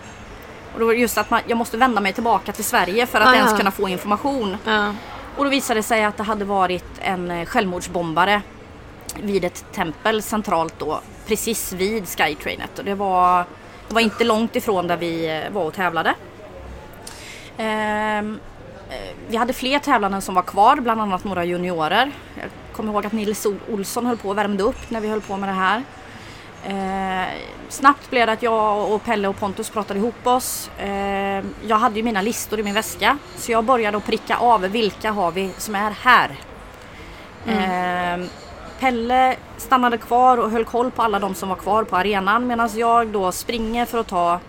[0.75, 3.21] Och då var det just att man, jag måste vända mig tillbaka till Sverige för
[3.21, 3.37] att Ah, ja.
[3.37, 4.57] ens kunna få information.
[4.64, 4.95] Ja.
[5.37, 8.42] Och då visade det sig att det hade varit en eh, självmordsbombare
[9.23, 12.79] vid ett tempel centralt då, precis vid Skytrainet.
[12.79, 13.45] Och det var,
[13.88, 16.14] det var inte långt ifrån där vi eh, var och tävlade.
[17.59, 18.56] Ehm, eh,
[19.29, 22.12] vi hade fler tävlanden som var kvar, bland annat några juniorer.
[22.40, 25.37] Jag kommer ihåg att Nils Olsson höll på och värmde upp när vi höll på
[25.37, 25.83] med det här.
[26.64, 27.29] Eh,
[27.68, 30.70] snabbt blev det att jag och Pelle och Pontus pratade ihop oss.
[30.79, 34.61] Eh, jag hade ju mina listor i min väska så jag började att pricka av
[34.61, 36.31] vilka har vi som är här.
[37.46, 38.27] Eh,
[38.81, 42.70] Pelle stannade kvar och höll koll på alla de som var kvar på arenan medan
[42.75, 44.40] jag då springer för att ta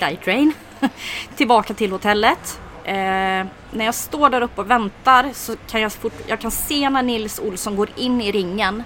[0.00, 0.52] Skytrain.
[1.36, 2.60] tillbaka till hotellet.
[2.88, 6.90] Eh, när jag står där uppe och väntar så kan jag, fort, jag kan se
[6.90, 8.82] när Nils Olsson går in i ringen.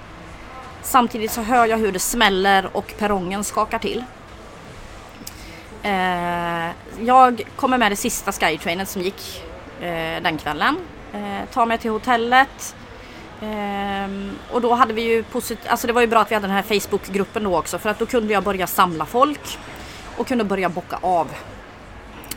[0.83, 4.05] Samtidigt så hör jag hur det smäller och perrongen skakar till.
[5.83, 6.71] Eh,
[7.07, 9.45] jag kommer med det sista Skytrainet som gick
[9.81, 10.77] eh, den kvällen.
[11.13, 12.77] Eh, tar mig till hotellet.
[13.41, 14.09] Eh,
[14.53, 16.57] och då hade vi ju positivt, alltså det var ju bra att vi hade den
[16.57, 19.59] här Facebookgruppen då också för att då kunde jag börja samla folk
[20.17, 21.29] och kunde börja bocka av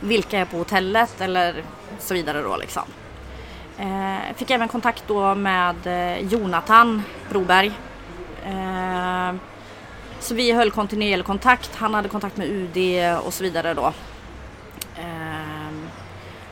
[0.02, 1.64] vilka är på hotellet eller
[1.98, 2.82] så vidare då liksom.
[3.78, 7.72] Eh, fick även kontakt då med eh, Jonathan Broberg.
[8.46, 9.34] Eh,
[10.20, 11.76] så vi höll kontinuerlig kontakt.
[11.76, 12.76] Han hade kontakt med UD
[13.24, 13.92] och så vidare då.
[14.98, 15.90] Eh,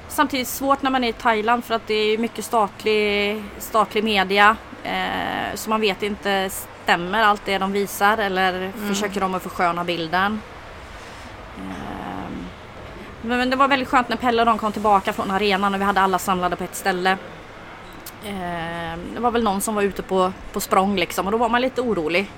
[0.08, 4.56] samtidigt svårt när man är i Thailand för att det är mycket statlig, statlig media.
[4.84, 6.50] Eh, så man vet inte,
[6.84, 8.88] stämmer allt det de visar eller mm.
[8.88, 10.40] försöker de att försköna bilden?
[13.26, 15.84] Men det var väldigt skönt när Pelle och de kom tillbaka från arenan och vi
[15.84, 17.18] hade alla samlade på ett ställe.
[18.26, 21.48] Ehm, det var väl någon som var ute på, på språng liksom och då var
[21.48, 22.30] man lite orolig.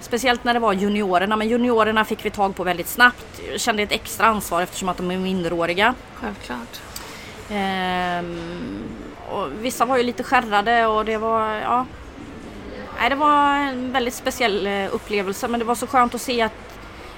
[0.00, 3.40] Speciellt när det var juniorerna, men juniorerna fick vi tag på väldigt snabbt.
[3.50, 5.94] Jag kände ett extra ansvar eftersom att de är minderåriga.
[6.14, 6.80] Självklart.
[7.50, 8.38] Ehm,
[9.30, 11.86] och vissa var ju lite skärrade och det var, ja.
[13.00, 16.42] Nej, det var en väldigt speciell eh, upplevelse men det var så skönt att se
[16.42, 16.52] att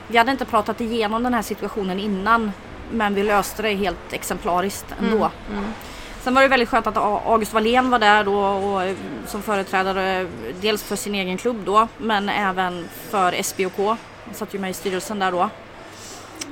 [0.07, 2.53] vi hade inte pratat igenom den här situationen innan
[2.91, 5.17] men vi löste det helt exemplariskt ändå.
[5.17, 5.73] Mm, mm.
[6.21, 8.97] Sen var det väldigt skönt att August Wallén var där då och eh,
[9.27, 10.27] som företrädare
[10.61, 13.77] dels för sin egen klubb då men även för SBOK.
[14.25, 15.51] Han satt ju med i styrelsen där då.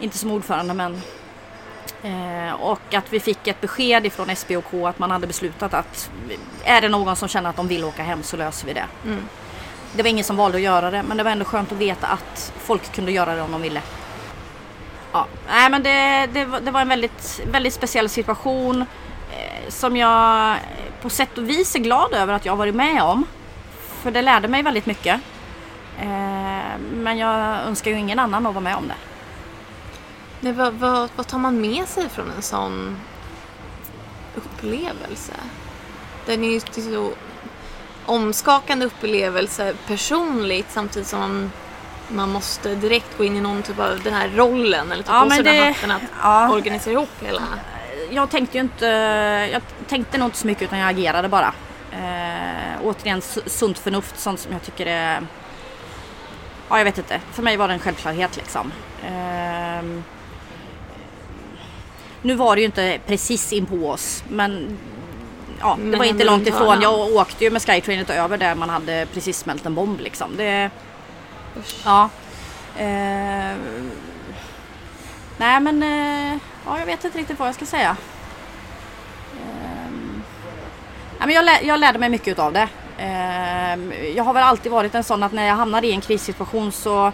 [0.01, 1.01] Inte som ordförande men
[2.03, 6.11] Eh, och att vi fick ett besked ifrån SBOK att man hade beslutat att
[6.65, 8.87] är det någon som känner att de vill åka hem så löser vi det.
[9.05, 9.29] Mm.
[9.93, 12.07] Det var ingen som valde att göra det men det var ändå skönt att veta
[12.07, 13.83] att folk kunde göra det om de ville.
[15.17, 18.83] Ja, nej men det, det, var, det var en väldigt, väldigt speciell situation
[19.33, 20.57] eh, som jag
[21.03, 23.25] på sätt och vis är glad över att jag varit med om.
[24.03, 25.21] För det lärde mig väldigt mycket.
[26.01, 28.95] Eh, men jag önskar ju ingen annan att vara med om det.
[30.41, 32.97] Men vad, vad, vad tar man med sig från en sån
[34.35, 35.35] upplevelse?
[36.27, 37.13] Den är ju så
[38.07, 41.51] omskakande upplevelse personligt samtidigt som
[42.09, 45.25] man måste direkt gå in i någon typ av den här rollen eller ta ja,
[45.25, 46.53] på sig det, den hatten att ja.
[46.53, 47.43] organisera ihop hela.
[48.11, 48.87] Jag tänkte ju inte,
[49.53, 51.53] jag tänkte nog inte så mycket utan jag agerade bara.
[51.93, 55.27] Eh, återigen sunt förnuft, sånt som jag tycker är,
[56.69, 58.73] ja jag vet inte, för mig var det en självklarhet liksom.
[59.05, 59.85] Eh,
[62.23, 64.79] nu var det ju inte precis in på oss men
[65.61, 66.81] ja, det var inte långt ifrån.
[66.83, 70.37] Jag åkte ju med Skytrainet över där man hade precis smält en bomb liksom.
[70.37, 70.71] Det,
[71.85, 72.11] ja.
[72.77, 73.57] Eh,
[75.39, 77.97] nej men eh, ja, jag vet inte riktigt vad jag ska säga.
[79.37, 79.91] Eh,
[81.19, 82.69] nej, men jag, lär, jag lärde mig mycket av det.
[82.99, 83.77] Eh,
[84.17, 87.07] jag har väl alltid varit en sån att när jag hamnar i en krissituation så
[87.07, 87.13] eh,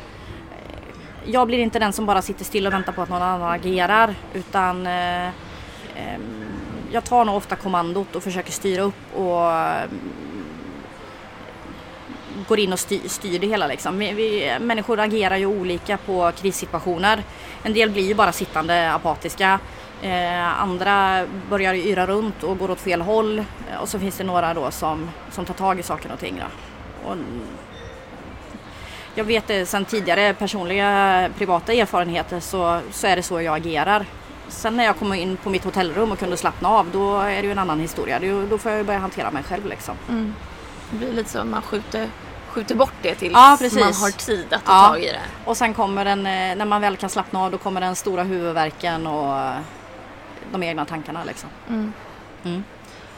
[1.24, 4.14] jag blir inte den som bara sitter still och väntar på att någon annan agerar
[4.34, 6.18] utan eh, eh,
[6.92, 9.88] jag tar nog ofta kommandot och försöker styra upp och eh,
[12.48, 13.66] går in och styr, styr det hela.
[13.66, 13.98] Liksom.
[13.98, 17.22] Vi, vi, människor agerar ju olika på krissituationer.
[17.62, 19.58] En del blir ju bara sittande apatiska.
[20.02, 23.38] Eh, andra börjar yra runt och går åt fel håll.
[23.38, 26.40] Eh, och så finns det några då som, som tar tag i saker och ting.
[26.40, 27.10] Då.
[27.10, 27.16] Och
[29.14, 33.56] jag vet eh, det sedan tidigare personliga privata erfarenheter så, så är det så jag
[33.56, 34.06] agerar.
[34.48, 37.46] Sen när jag kommer in på mitt hotellrum och kunde slappna av då är det
[37.46, 38.18] ju en annan historia.
[38.18, 39.96] Då, då får jag börja hantera mig själv liksom.
[40.08, 40.34] Mm.
[40.90, 42.08] Det blir lite så att man skjuter,
[42.52, 44.88] skjuter bort det tills ja, man har tid att ta ja.
[44.88, 45.20] tag i det.
[45.44, 48.22] Och sen kommer den, eh, när man väl kan slappna av då kommer den stora
[48.22, 49.52] huvudvärken och
[50.52, 51.48] de egna tankarna liksom.
[51.68, 51.92] Mm.
[52.44, 52.64] Mm.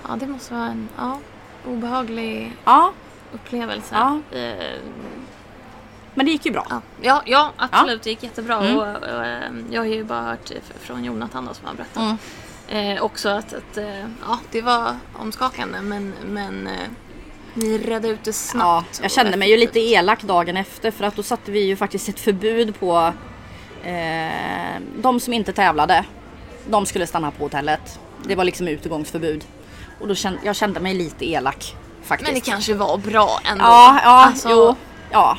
[0.09, 1.19] Ja det måste vara en ja,
[1.67, 2.93] obehaglig ja.
[3.33, 3.95] upplevelse.
[3.95, 4.39] Ja.
[4.39, 4.75] Eh,
[6.15, 6.83] men det gick ju bra.
[7.01, 8.03] Ja, ja, absolut.
[8.03, 8.57] Det gick jättebra.
[8.57, 8.77] Mm.
[8.77, 11.97] Och, och, ehm, jag har ju bara hört från Jonathan då, som har berättat.
[11.97, 12.17] Mm.
[12.97, 16.89] Eh, också att, att eh, ja, det var omskakande men, men eh,
[17.55, 18.89] ni redde ut det snabbt.
[18.93, 21.77] Ja, jag kände mig ju lite elak dagen efter för att då satte vi ju
[21.77, 23.13] faktiskt ett förbud på
[23.85, 26.05] eh, de som inte tävlade.
[26.67, 27.99] De skulle stanna på hotellet.
[28.25, 29.45] Det var liksom utegångsförbud.
[30.01, 32.31] Och då kände jag kände mig lite elak faktiskt.
[32.31, 33.65] Men det kanske var bra ändå.
[33.65, 34.75] Ja, ja, alltså, jo,
[35.11, 35.39] ja.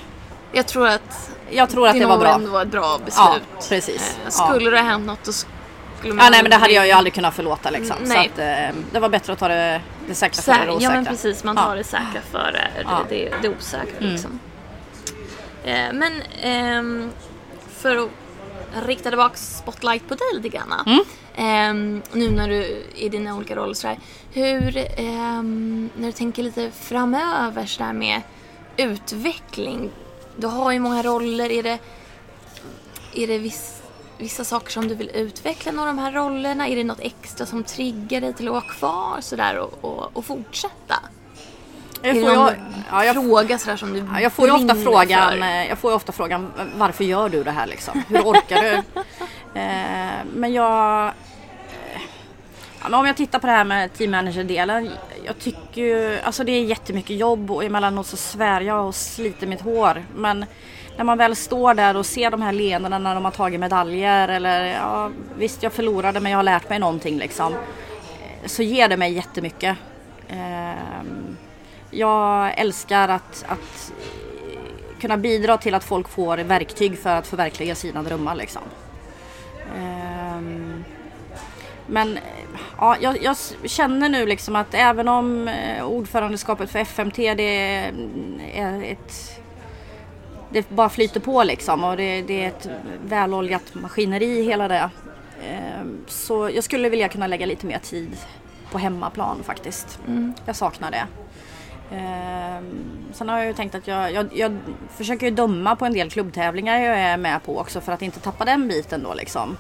[0.52, 2.34] Jag tror att jag tror att det, det var bra.
[2.34, 3.42] ändå var ett bra beslut.
[3.58, 4.18] Ja, precis.
[4.26, 4.72] Eh, skulle ja.
[4.72, 6.26] det ha hänt något då skulle man...
[6.26, 7.98] Ja, nej men det hade jag ju aldrig kunnat förlåta liksom.
[8.02, 8.32] Nej.
[8.36, 10.96] Så att, eh, det var bättre att ta det, det säkra Sä före det osäkra.
[10.96, 11.76] Ja men precis, man tar ja.
[11.76, 13.06] det säkra före ja.
[13.10, 14.12] det, det osäkra mm.
[14.12, 14.40] liksom.
[15.64, 17.10] Eh, men eh,
[17.70, 18.10] för att
[18.86, 20.74] rikta tillbaka spotlight på dig lite grann.
[20.86, 21.04] Mm.
[21.36, 24.00] Ehm, nu när du i dina olika roller sådär.
[24.34, 28.22] Hur, ehm, när du tänker lite framöver sådär med
[28.78, 29.92] utveckling.
[30.36, 31.52] Du har ju många roller.
[31.52, 31.80] Är det,
[33.14, 33.75] är det viss,
[34.18, 36.68] vissa saker som du vill utveckla några av de här rollerna?
[36.68, 40.26] Är det något extra som triggar dig till att vara kvar sådär och, och, och
[40.26, 40.96] fortsätta?
[42.02, 42.56] Jag får, ju,
[42.92, 45.38] ja, jag, fråga sådär som du ja, jag får ju ofta frågan, för?
[45.38, 48.04] eh, jag får ofta frågan varför gör du det här liksom?
[48.08, 48.70] Hur orkar du?
[49.60, 51.06] eh, men jag...
[51.08, 51.12] eh,
[52.92, 54.90] Ja, om jag tittar på det här med team manager-delen.
[55.26, 59.48] Jag tycker ju, alltså det är jättemycket jobb och emellanåt så svär jag och sliter
[59.48, 60.06] mitt hår.
[60.16, 60.46] Men
[60.98, 64.28] när man väl står där och ser de här leendena när de har tagit medaljer
[64.28, 67.54] eller ja, visst jag förlorade men jag har lärt mig någonting liksom.
[68.46, 69.78] Så ger det mig jättemycket.
[70.30, 71.38] Ehm,
[71.92, 73.94] jag älskar att, att
[75.02, 78.62] kunna bidra till att folk får verktyg för att förverkliga sina drömmar liksom.
[79.78, 80.84] Ehm,
[81.88, 82.20] men
[82.78, 87.92] ja, jag, jag känner nu liksom att även om eh, ordförandeskapet för FMT det
[88.54, 89.42] är ett
[90.56, 92.70] det bara flyter på liksom och det, det är ett
[93.06, 94.90] väloljat maskineri hela det.
[95.50, 98.18] Ehm, Så jag skulle vilja kunna lägga lite mer tid
[98.72, 100.00] på hemmaplan faktiskt.
[100.46, 101.06] Jag saknar det.
[101.96, 102.66] Ehm,
[103.14, 104.58] Sen har jag ju tänkt att jag, jag, jag
[104.98, 108.46] försöker döma på en del klubbtävlingar jag är med på också för att inte tappa
[108.46, 109.58] den biten då liksom.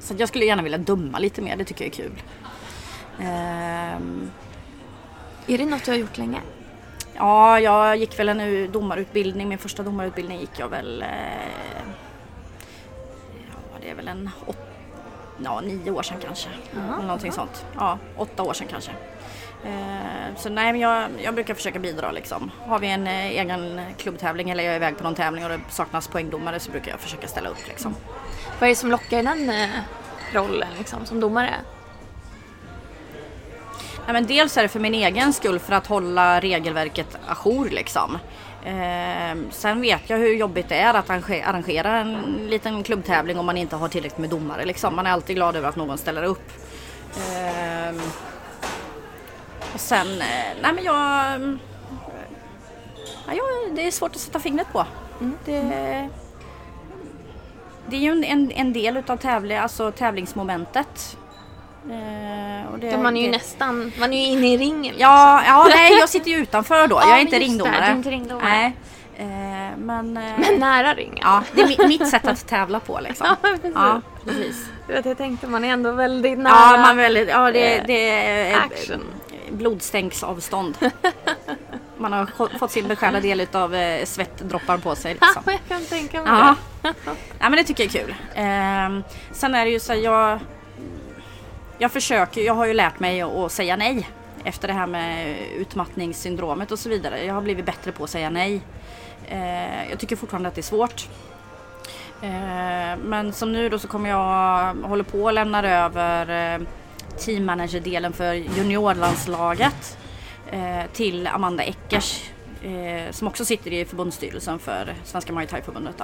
[0.00, 2.22] Så jag skulle gärna vilja döma lite mer, det tycker jag är kul.
[3.20, 4.30] Ehm,
[5.46, 6.40] Är det något du har gjort länge?
[7.20, 9.48] Ja, jag gick väl en domarutbildning.
[9.48, 11.02] Min första domarutbildning gick jag väl...
[11.02, 11.08] Eh,
[13.48, 14.56] ja, det är väl en åt,
[15.44, 16.48] ja, nio år sedan kanske.
[16.72, 17.66] Eller någonting sånt.
[17.76, 18.90] Ja, åtta år sedan kanske.
[19.64, 22.50] Eh, så nej, men jag, jag brukar försöka bidra liksom.
[22.66, 25.60] Har vi en eh, egen klubbtävling eller jag är iväg på någon tävling och det
[25.68, 27.94] saknas poängdomare så brukar jag försöka ställa upp liksom.
[28.58, 29.52] Vad är det som lockar i den
[30.32, 31.54] rollen liksom, som domare?
[34.06, 38.18] Ja, men dels är det för min egen skull för att hålla regelverket ajour liksom.
[38.64, 43.46] Ehm, sen vet jag hur jobbigt det är att arrange- arrangera en liten klubbtävling om
[43.46, 44.64] man inte har tillräckligt med domare.
[44.64, 44.96] Liksom.
[44.96, 46.50] Man är alltid glad över att någon ställer upp.
[47.32, 48.00] Ehm,
[49.74, 50.26] och sen, eh,
[50.62, 51.34] nej men jag...
[51.34, 51.58] mm,
[53.26, 53.42] Ja,
[53.74, 54.86] det är svårt att sätta fingret på.
[55.44, 56.08] Det,
[57.88, 61.16] det är ju en, en, en del utav tävling, alltså tävlingsmomentet.
[61.92, 64.94] Ehm, och det, man är ju det- nästan, man är ju inne i ringen.
[64.98, 66.96] Ja, ja nej, jag sitter ju utanför då.
[66.96, 67.76] Ja, jag är inte ringdomare.
[67.80, 68.44] du är inte ringdomare.
[68.48, 68.76] Nej.
[69.16, 69.26] Eh,
[69.78, 71.18] men, eh, Men nära ringen.
[71.22, 73.26] ja, det är mi- mitt sätt att tävla på liksom.
[73.42, 73.72] Ja, precis.
[73.74, 74.66] Ja, precis.
[74.86, 77.84] Du vet, jag tänkte man är ändå väldigt nära Ja, man väldigt, ja det, eh,
[77.86, 79.00] det är action.
[79.50, 80.76] blodstänksavstånd.
[81.98, 85.12] Man har få- fått sin beskärda del av eh, svettdroppar på sig.
[85.14, 85.42] Liksom.
[85.46, 86.54] Ja, jag kan tänka mig Ja.
[86.82, 86.94] det.
[87.38, 88.14] ja, men det tycker jag är kul.
[88.34, 89.02] Ehm,
[89.32, 90.38] sen är det ju så jag,
[91.80, 94.08] jag försöker, jag har ju lärt mig att säga nej
[94.44, 97.24] efter det här med utmattningssyndromet och så vidare.
[97.24, 98.60] Jag har blivit bättre på att säga nej.
[99.28, 101.08] Eh, jag tycker fortfarande att det är svårt.
[102.22, 106.66] Eh, men som nu då så kommer jag håller på och lämnar över teammanagerdelen
[107.18, 109.98] teammanager-delen för juniorlandslaget
[110.92, 112.30] till Amanda Eckers
[113.10, 116.02] som också sitter i förbundsstyrelsen för Svenska Muay Thai-förbundet.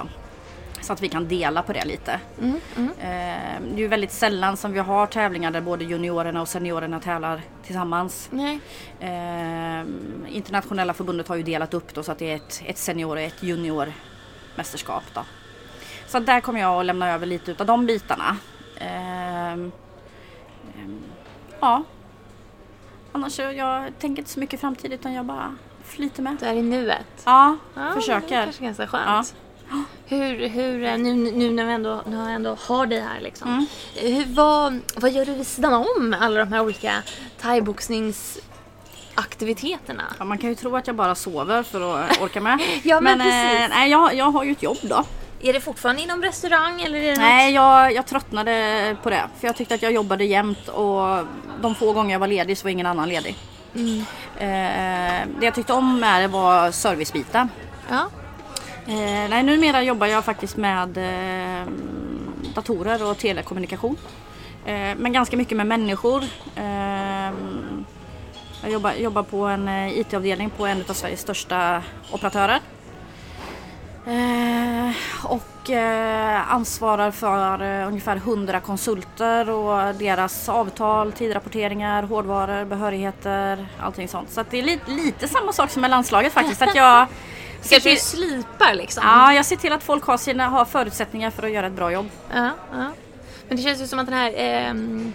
[0.86, 2.20] Så att vi kan dela på det lite.
[2.40, 2.90] Mm, mm.
[2.90, 7.00] Eh, det är ju väldigt sällan som vi har tävlingar där både juniorerna och seniorerna
[7.00, 8.28] tävlar tillsammans.
[8.32, 8.60] Nej.
[9.00, 9.84] Eh,
[10.28, 13.20] internationella förbundet har ju delat upp då så att det är ett, ett senior och
[13.22, 15.02] ett juniormästerskap.
[15.14, 15.24] Då.
[16.06, 18.36] Så där kommer jag att lämna över lite utav de bitarna.
[18.80, 19.72] Eh, ehm,
[21.60, 21.82] ja.
[23.12, 26.36] Annars så jag tänker inte så mycket framtid utan jag bara flyter med.
[26.40, 27.22] Där i nuet.
[27.24, 28.44] Ja, Ja, Det försöker.
[28.44, 29.34] kanske är ganska skönt.
[30.08, 33.48] Hur, hur, eh, nu, nu när vi ändå, har jag ändå har dig här liksom.
[33.48, 33.66] Mm.
[33.94, 37.02] Hur, vad, vad gör du vid sidan om alla de här olika
[37.40, 40.02] thaiboxningsaktiviteterna?
[40.18, 42.60] Ja, man kan ju tro att jag bara sover för att orka med.
[42.82, 43.68] Ja, men eh, precis.
[43.70, 45.04] nej, jag, jag har ju ett jobb då.
[45.40, 49.28] Är det fortfarande inom restaurang eller är det Nej, jag, jag tröttnade på det.
[49.40, 51.26] För jag tyckte att jag jobbade jämt och
[51.60, 53.36] de få gånger jag var ledig så var ingen annan ledig.
[53.74, 53.98] Mm.
[54.36, 57.48] Eh, det jag tyckte om med det var servicebiten.
[57.88, 58.08] Ja.
[58.88, 61.66] Eh, nej, numera jobbar jag faktiskt med eh,
[62.54, 63.96] datorer och telekommunikation.
[64.66, 66.24] Eh, men ganska mycket med människor.
[66.56, 67.32] Eh,
[68.62, 71.82] jag jobbar, jobbar på en eh, IT-avdelning på en av Sveriges största
[72.12, 72.60] operatörer.
[74.06, 83.66] Eh, och eh, ansvarar för eh, ungefär 100 konsulter och deras avtal, tidrapporteringar, hårdvaror, behörigheter,
[83.80, 84.30] allting sånt.
[84.30, 86.62] Så att det är lite, lite samma sak som med landslaget faktiskt.
[86.62, 87.06] Att jag
[87.68, 89.02] Kanske du slipar liksom.
[89.06, 91.92] Ja, jag ser till att folk har, sina, har förutsättningar för att göra ett bra
[91.92, 92.10] jobb.
[92.34, 92.90] Ja, ja.
[93.48, 95.12] Men det känns ju som att den här ehm,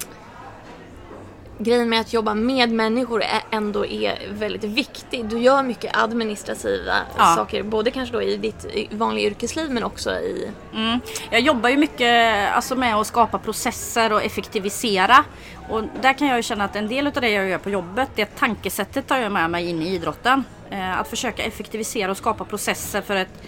[1.63, 5.25] grejen med att jobba med människor är, ändå är väldigt viktig.
[5.25, 7.33] Du gör mycket administrativa Ja.
[7.35, 10.51] saker, både kanske då i ditt vanliga yrkesliv men också i...
[10.75, 10.99] Mm.
[11.29, 15.23] Jag jobbar ju mycket alltså, med att skapa processer och effektivisera.
[15.69, 18.09] Och där kan jag ju känna att en del av det jag gör på jobbet,
[18.15, 20.43] det tankesättet tar jag med mig in i idrotten.
[20.71, 23.43] Eh, att försöka effektivisera och skapa processer för ett,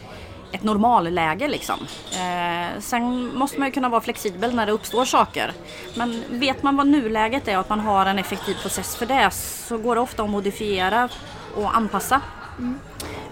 [0.53, 1.79] ett normalläge liksom.
[2.11, 5.53] Eh, sen måste man ju kunna vara flexibel när det uppstår saker.
[5.95, 9.31] Men vet man vad nuläget är och att man har en effektiv process för det
[9.33, 11.09] så går det ofta att modifiera
[11.55, 12.21] och anpassa.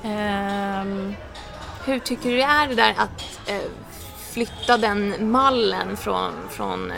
[0.04, 1.14] Ehm,
[1.86, 3.62] Hur tycker du det är det där att eh,
[4.34, 6.98] flytta den mallen från, från, eh,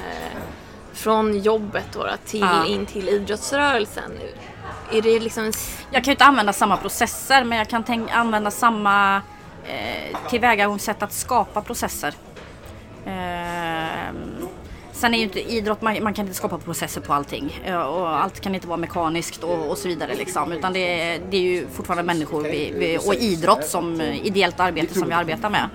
[0.94, 2.66] från jobbet då, till, Ja.
[2.66, 4.12] in till idrottsrörelsen?
[4.92, 5.44] Är det liksom...
[5.92, 9.22] Jag kan ju inte använda samma processer men jag kan tänk- använda samma
[9.68, 12.14] eh, tillvägagångssätt att skapa processer.
[13.06, 14.14] Eh,
[14.92, 17.62] sen är ju inte idrott, man, man kan inte skapa processer på allting.
[17.66, 20.52] Eh, och allt kan inte vara mekaniskt och, och så vidare liksom.
[20.52, 24.60] Utan det, är- det är ju fortfarande människor vi, vi, och idrott som eh, ideellt
[24.60, 25.70] arbete som vi arbetar med.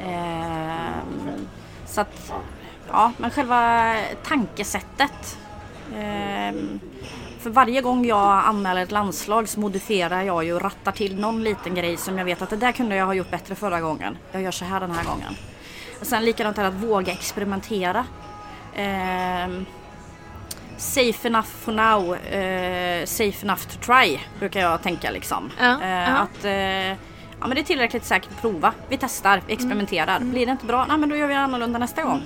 [0.00, 1.02] Eh,
[1.86, 2.32] så att,
[2.88, 3.94] ja men själva
[4.24, 5.38] tankesättet.
[5.94, 6.54] eh,
[7.42, 11.44] för varje gång jag anmäler ett landslag så modifierar jag ju och rattar till någon
[11.44, 14.16] liten grej som jag vet att det där kunde jag ha gjort bättre förra gången.
[14.32, 15.34] Jag gör så här den här gången.
[16.00, 18.04] Och sen likadant är att våga experimentera.
[18.74, 19.66] Ehm,
[20.76, 25.50] safe enough for now, eh, safe enough to try brukar jag tänka liksom.
[25.60, 26.20] Ja, Eh.
[26.20, 26.52] Att eh,
[27.40, 28.72] ja, men det är tillräckligt säkert att prova.
[28.88, 30.20] Vi testar, vi experimenterar.
[30.20, 32.22] Blir det inte bra, nej, men då gör vi annorlunda nästa gång.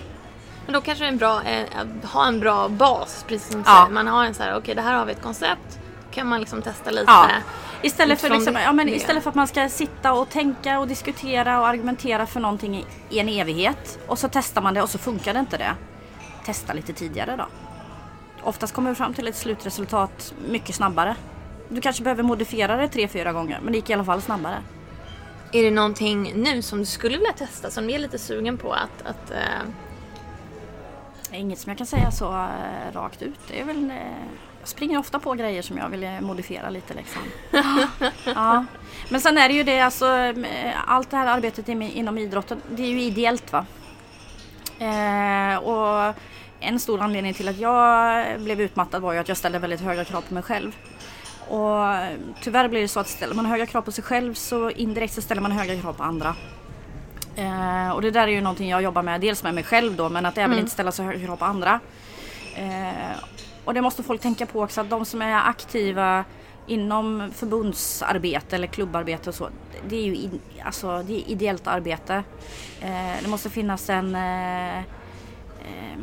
[0.67, 3.63] Men då kanske det är en bra, eh, att ha en bra bas, precis som
[3.67, 3.89] Ja.
[3.91, 5.79] Man har en så här, okej det här har vi ett koncept.
[6.11, 7.05] kan man liksom testa lite.
[7.07, 7.29] Ja.
[7.83, 11.61] Istället för, liksom, ja, men istället för att man ska sitta och tänka och diskutera
[11.61, 14.99] och argumentera för någonting i, i en evighet och så testar man det och så
[14.99, 15.75] funkar det inte det.
[16.45, 17.47] Testa lite tidigare då.
[18.43, 21.17] Oftast kommer du fram till ett slutresultat mycket snabbare.
[21.69, 24.59] Du kanske behöver modifiera det tre, fyra gånger men det gick i alla fall snabbare.
[25.53, 28.73] Är det någonting nu som du skulle vilja testa som du är lite sugen på
[28.73, 29.86] att, att eh, är
[31.37, 33.39] Inget som jag kan säga så eh, rakt ut.
[33.49, 33.97] Det är väl, eh,
[34.61, 37.23] jag springer ofta på grejer som jag vill eh, modifiera lite liksom.
[38.35, 38.65] ja.
[39.11, 40.35] Men sen är det ju det alltså,
[40.87, 43.67] allt det här arbetet im- inom idrotten, det är ju ideellt va.
[45.63, 46.15] Och
[46.61, 50.05] en stor anledning till att jag blev utmattad var ju att jag ställde väldigt höga
[50.05, 50.77] krav på mig själv.
[51.49, 51.85] Och
[52.43, 55.23] tyvärr blir det så att ställer man höga krav på sig själv så indirekt så
[55.23, 56.35] ställer man höga krav på andra.
[57.37, 60.09] Eh, och det där är ju någonting jag jobbar med, dels med mig själv då
[60.09, 61.81] men att även inte ställa så höga krav på andra.
[62.57, 63.19] Eh,
[63.65, 66.25] och det måste folk tänka på också att de som är aktiva
[66.67, 69.49] inom förbundsarbete eller klubbarbete och så.
[69.89, 72.23] Det är ju in, alltså, det är ideellt arbete.
[72.81, 75.99] Eh, det måste finnas en eh, eh,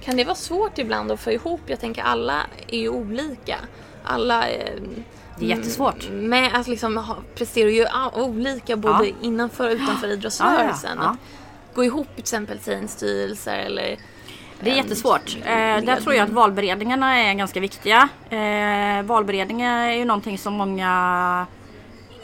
[0.00, 1.60] Kan det vara svårt ibland att få ihop?
[1.66, 3.56] Jag tänker alla är ju olika.
[4.04, 4.72] Alla eh,
[5.38, 6.08] Det är jättesvårt.
[6.08, 9.14] mm, Med att liksom ha, presterar ju olika både Ja.
[9.22, 10.98] innanför och utanför idrottsrörelsen.
[11.02, 11.08] Ja.
[11.08, 11.16] Att
[11.74, 13.96] gå ihop till exempel till en styrelse eller
[14.60, 15.36] Det är em, jättesvårt.
[15.44, 18.08] Eh, där tror jag att valberedningarna är ganska viktiga.
[18.30, 21.46] Eh, valberedningar är ju någonting som många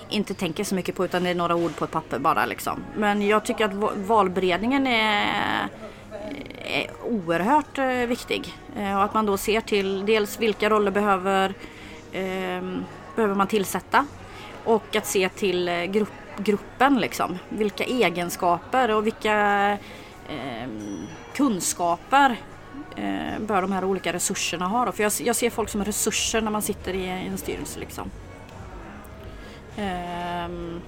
[0.09, 2.85] inte tänker så mycket på utan det är några ord på ett papper bara liksom.
[2.97, 5.69] Men jag tycker att va- valberedningen är,
[6.65, 8.55] är oerhört eh, viktig.
[8.77, 11.55] Eh, och att man då ser till dels vilka roller behöver,
[12.13, 12.85] ehm,
[13.17, 14.07] behöver man tillsätta
[14.65, 17.39] och att se till eh, grupp, gruppen liksom.
[17.49, 19.35] Vilka egenskaper och vilka
[20.29, 22.37] ehm, kunskaper
[22.97, 24.93] eh, bör de här olika resurserna ha då?
[24.93, 28.11] För jag, jag ser folk som resurser när man sitter i en styrelse liksom.
[29.77, 30.81] Ehm,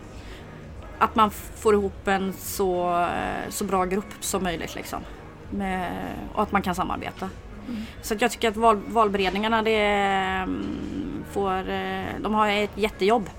[0.99, 5.03] att man får ihop en så, eh, så bra grupp som möjligt liksom.
[5.51, 5.93] Med,
[6.35, 7.31] och att man kan samarbeta.
[8.03, 13.31] Så att jag tycker att val, valberedningarna det mm, får, eh, de har ett jättejobb.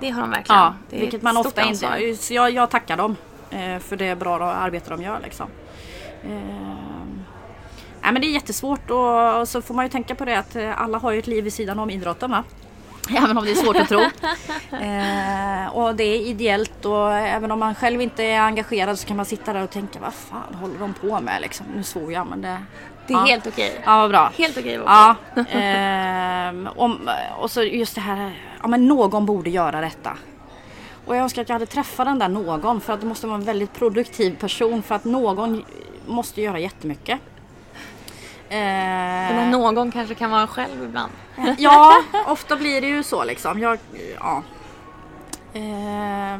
[0.00, 0.60] Det har de verkligen.
[0.60, 1.96] Ja, det vilket man ofta ansvar.
[1.96, 2.22] inte...
[2.22, 3.16] Så jag, jag tackar dem
[3.50, 5.20] eh, för det bra arbete de gör.
[5.22, 5.46] Liksom.
[6.22, 6.30] Eh,
[8.02, 10.56] nej, men det är jättesvårt och, och så får man ju tänka på det att
[10.56, 12.30] eh, alla har ju ett liv vid sidan om idrotten.
[12.30, 12.44] Va?
[13.16, 14.00] Även om det är svårt att tro.
[14.74, 19.16] Eh, och det är ideellt och även om man själv inte är engagerad så kan
[19.16, 21.66] man sitta där och tänka vad fan håller de på med liksom.
[21.76, 22.58] Nu svor jag men det...
[23.06, 23.24] Det är ja.
[23.24, 23.80] helt okej.
[23.84, 24.32] Ja, vad bra.
[24.38, 25.16] Helt okej Ja,
[25.50, 30.16] ehm, om, och så just det här, ja men någon borde göra detta.
[31.06, 33.38] Och jag önskar att jag hade träffat den där någon för att det måste vara
[33.38, 35.64] en väldigt produktiv person för att någon
[36.06, 37.20] måste göra jättemycket.
[38.54, 41.12] Men Eh, någon kanske kan vara själv ibland.
[41.58, 43.58] ja, ofta blir det ju så liksom.
[43.60, 43.78] Jag,
[44.18, 44.42] ja.
[45.52, 46.38] Eh,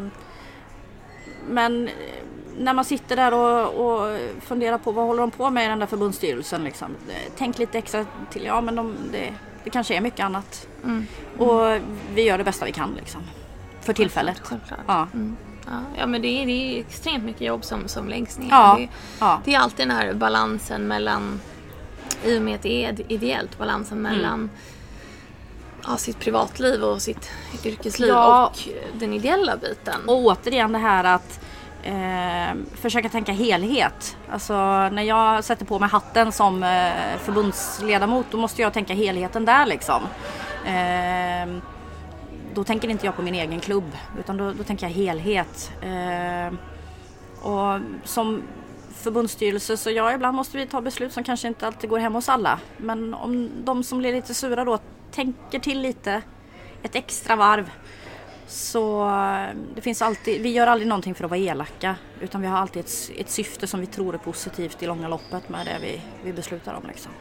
[1.48, 1.90] men
[2.58, 5.78] när man sitter där och, och funderar på vad håller de på med i den
[5.78, 6.64] där förbundsstyrelsen.
[6.64, 6.88] Liksom.
[7.08, 9.34] Eh, Tänk lite extra till, ja men de, det,
[9.64, 10.66] det kanske är mycket annat.
[10.84, 11.06] Mm.
[11.38, 11.78] Och
[12.14, 13.20] vi gör det bästa vi kan liksom.
[13.80, 14.40] För tillfället.
[14.44, 14.80] Självklart.
[14.86, 15.06] Ja.
[15.14, 15.36] Mm.
[15.66, 18.48] Ja, ja men det är, det är extremt mycket jobb som, som läggs ner.
[18.50, 18.76] Ja.
[18.78, 18.88] Det,
[19.20, 19.40] Ja.
[19.44, 21.40] det är alltid den här balansen mellan,
[22.24, 24.12] i och med att det är ideellt, balansen Mm.
[24.12, 24.50] mellan
[25.86, 27.30] ja, sitt privatliv och sitt
[27.64, 28.46] yrkesliv Ja.
[28.46, 28.68] och
[29.00, 30.00] den ideella biten.
[30.06, 31.40] Och återigen det här att
[31.82, 34.16] eh, försöka tänka helhet.
[34.30, 34.54] Alltså
[34.88, 39.66] när jag sätter på mig hatten som eh, förbundsledamot då måste jag tänka helheten där
[39.66, 40.02] liksom.
[40.66, 41.56] Eh,
[42.54, 45.72] då tänker inte jag på min egen klubb utan då, då tänker jag helhet.
[45.82, 46.54] Eh,
[47.50, 48.42] och som
[49.04, 52.28] förbundsstyrelse så ja, ibland måste vi ta beslut som kanske inte alltid går hem hos
[52.28, 52.60] alla.
[52.76, 54.78] Men om de som blir lite sura då
[55.10, 56.22] tänker till lite
[56.82, 57.70] ett extra varv
[58.46, 62.46] så eh, det finns alltid, vi gör aldrig någonting för att vara elaka utan vi
[62.46, 65.78] har alltid ett, ett syfte som vi tror är positivt i långa loppet med det
[65.82, 66.86] vi, vi beslutar om.
[66.86, 67.12] Liksom.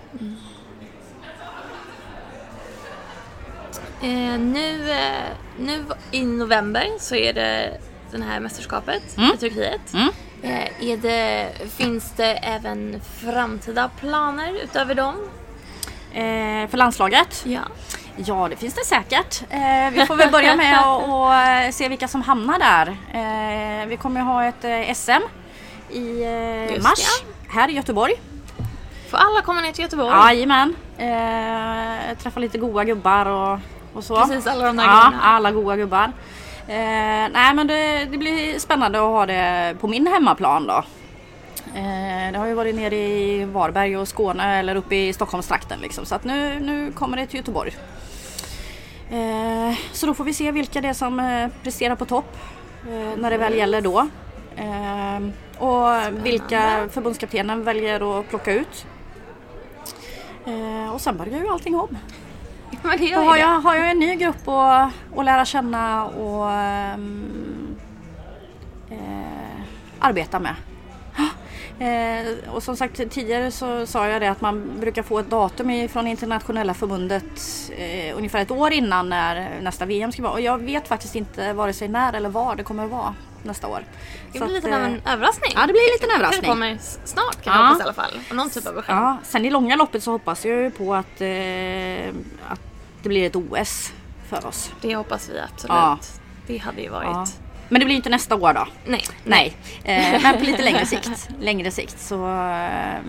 [4.02, 7.80] Eh, nu, eh, nu i november så är det
[8.12, 9.32] det här mästerskapet Mm.
[9.34, 9.94] i Turkiet.
[9.94, 10.10] Mm.
[10.44, 15.16] Eh, är det, finns det även framtida planer utöver dem?
[16.14, 17.42] Eh, för landslaget?
[17.46, 17.60] Ja.
[18.16, 19.42] Ja, det finns det säkert.
[19.50, 19.60] Eh,
[19.94, 22.88] vi får väl börja med att eh, se vilka som hamnar där.
[23.14, 25.24] Eh, vi kommer ha ett eh, SM
[25.94, 28.14] i mars här i Göteborg.
[29.12, 30.10] Får alla komma ner till Göteborg?
[30.10, 30.76] Jajamän.
[30.98, 33.60] Eh, träffa lite goa gubbar och,
[33.94, 34.16] och så.
[34.26, 35.22] Precis, alla de där Ja, grejerna.
[35.24, 36.12] alla goa gubbar.
[36.68, 40.84] Eh, nej men det, det blir spännande att ha det på min hemmaplan då.
[41.76, 46.06] Eh, det har ju varit nere i Varberg och Skåne eller uppe i Stockholmstrakten liksom.
[46.06, 47.76] Så att nu, nu kommer det till Göteborg.
[49.12, 52.38] Eh, så då får vi se vilka det är som eh, presterar på topp
[52.88, 54.08] eh, när det väl gäller då.
[54.56, 55.20] Eh,
[55.58, 58.86] och vilka förbundskaptenen väljer att plocka ut.
[60.94, 61.98] Och sen börjar ju allting om.
[62.82, 66.52] Men det Då har jag, har jag en ny grupp att, att lära känna och
[66.52, 67.76] ehm,
[68.90, 69.62] eh,
[70.00, 70.56] arbeta med.
[71.80, 75.90] Eh, och som sagt tidigare så sa jag det att man brukar få ett datum
[75.90, 77.42] från internationella förbundet
[77.78, 80.34] eh, ungefär ett år innan när nästa VM ska vara.
[80.34, 83.14] Och jag vet faktiskt inte vare sig när eller var det kommer att vara
[83.44, 83.84] nästa år.
[84.32, 84.40] det.
[84.40, 85.52] Blir lite av eh, en överraskning.
[85.56, 86.50] Ja det blir en liten Det överraskning.
[86.52, 87.64] kommer s- snart kan Ja.
[87.66, 88.20] hoppas i alla fall.
[88.30, 88.96] Och Någon typ av besked.
[88.96, 92.14] Ja, sen i långa loppet så hoppas jag ju på att, eh,
[92.50, 92.62] att
[93.04, 93.94] det blir ett OS
[94.30, 94.72] för oss.
[94.82, 95.66] Det hoppas vi absolut.
[95.70, 95.98] Ja.
[96.48, 97.40] Det hade ju varit...
[97.74, 98.68] Men det blir inte nästa år då.
[98.86, 99.04] Nej.
[99.24, 101.30] Nej, eh, men på lite längre sikt.
[101.40, 103.00] Längre sikt så eh,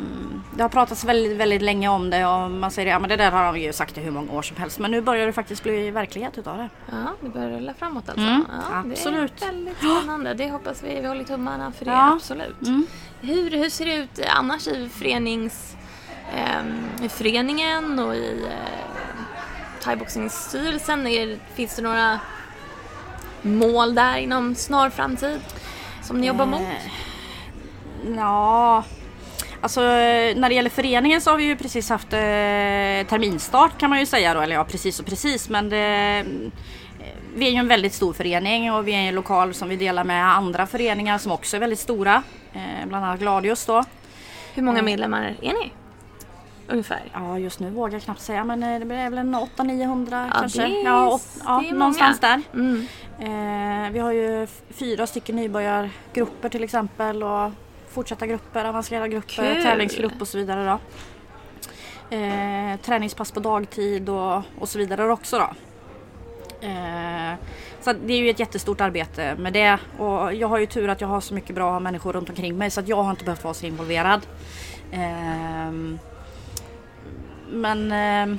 [0.57, 3.31] det har pratats väldigt, väldigt länge om det och man säger ja men det där
[3.31, 4.79] har de ju sagt i hur många år som helst.
[4.79, 6.69] Men nu börjar det faktiskt bli verklighet utav det.
[6.91, 8.25] Ja, det börjar rulla framåt alltså.
[8.27, 9.33] Mm, ja, absolut.
[9.41, 10.35] Det är väldigt spännande.
[10.35, 11.01] Det hoppas vi.
[11.01, 12.13] Vi håller tummarna för det, Ja.
[12.13, 12.63] absolut.
[12.63, 12.87] Mm.
[13.21, 15.77] Hur, hur ser det ut annars i, förenings,
[17.03, 19.23] i föreningen och i eh,
[19.83, 21.07] thaiboxningsstyrelsen?
[21.07, 22.21] Är, finns det några
[23.45, 25.41] mål där inom snar framtid
[26.03, 26.61] som ni jobbar mot?
[26.61, 26.69] Eh,
[28.17, 28.85] Ja,
[29.61, 32.19] alltså när det gäller föreningen så har vi ju precis haft eh,
[33.09, 34.41] terminstart kan man ju säga då.
[34.41, 35.49] Eller ja, precis och precis.
[35.49, 35.79] Men det,
[36.19, 39.77] eh, vi är ju en väldigt stor förening och vi är en lokal som vi
[39.77, 42.23] delar med andra föreningar som också är väldigt stora.
[42.53, 43.85] Eh, bland annat Gladius då.
[44.55, 45.73] Hur många medlemmar är ni?
[46.69, 47.03] Ungefär?
[47.13, 50.39] Ja, just nu vågar jag knappt säga men eh, det blir väl en 800-900 Ja,
[50.41, 50.63] kanske.
[50.63, 52.43] det är- ja, åt, ja det är någonstans många.
[52.53, 52.61] där.
[52.61, 53.87] Mm.
[53.87, 57.51] Eh, vi har ju fyra stycken nybörjargrupper till exempel och
[57.89, 59.63] fortsatta grupper, avancerade grupper, Kul.
[59.63, 60.79] tävlingsgrupp och så vidare då.
[62.17, 65.49] Eh, träningspass på dagtid och, och så vidare också då.
[66.67, 67.35] Eh,
[67.81, 71.01] så det är ju ett jättestort arbete med det och jag har ju tur att
[71.01, 73.45] jag har så mycket bra människor runt omkring mig så att jag har inte behövt
[73.45, 74.27] vara så involverad.
[74.93, 75.99] Ehm,
[77.51, 78.39] men ehm,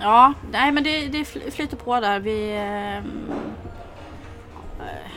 [0.00, 2.18] Ja, nej men det, det fly- flyter på där.
[2.20, 2.56] Vi...
[2.56, 3.30] ehm,
[4.80, 5.10] eh,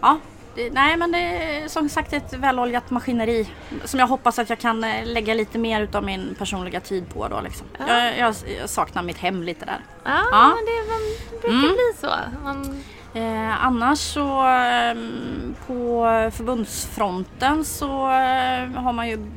[0.00, 0.18] ja,
[0.54, 3.48] det, nej men det är som sagt ett väloljat maskineri
[3.84, 7.28] som jag hoppas att jag kan eh, lägga lite mer utav min personliga tid på
[7.28, 7.66] då liksom.
[7.78, 7.84] Ja.
[7.88, 9.80] Jag, jag, jag saknar mitt hem lite där.
[10.04, 10.48] Ja, Ja.
[10.54, 11.00] men det, man,
[11.40, 11.72] brukar Mm.
[11.72, 12.10] bli så.
[12.44, 12.82] Man,
[13.14, 19.30] Eh, annars så ehm, på förbundsfronten så eh, har man ju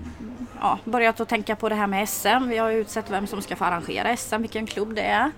[0.60, 2.47] ja, börjat att tänka på det här med SM.
[2.49, 5.32] Vi har utsett vem som ska få arrangera SM, vilken klubb det är.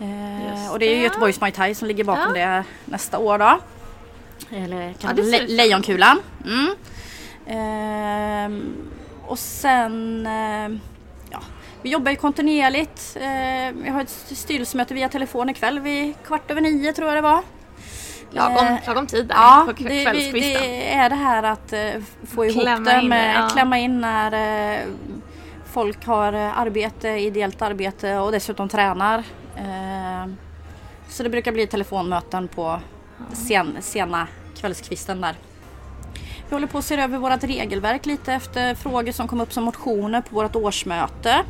[0.00, 1.02] Eh, och det är.
[1.02, 2.46] Göteborgs Muay Thai som ligger bakom Ja.
[2.46, 3.58] det nästa år då.
[4.50, 5.46] Eller Ja, kan det le-.
[5.46, 6.20] Lejonkulan.
[6.44, 6.74] Mm.
[7.46, 8.74] Ehm,
[9.26, 10.80] och sen ehm,
[11.30, 11.40] ja,
[11.82, 13.16] vi jobbar ju kontinuerligt.
[13.20, 17.20] Eh, vi har ett styrelsemöte via telefon ikväll vid kvart över nio tror jag det
[17.20, 17.42] var.
[18.30, 20.40] Lagom, Eh, lagom tid där Ja, på kvällskvisten.
[20.62, 21.80] det är det här att eh,
[22.34, 23.48] få ihop Klämma det in med det, ja.
[23.48, 24.32] klämma in när
[24.78, 24.86] eh,
[25.72, 29.24] folk har eh, arbete, ideellt arbete och dessutom tränar.
[31.08, 32.80] Så det brukar bli telefonmöten på
[33.32, 35.34] sen, sena kvällskvisten där.
[36.48, 39.64] Vi håller på att se över vårt regelverk lite efter frågor som kom upp som
[39.64, 41.42] motioner på vårt årsmöte.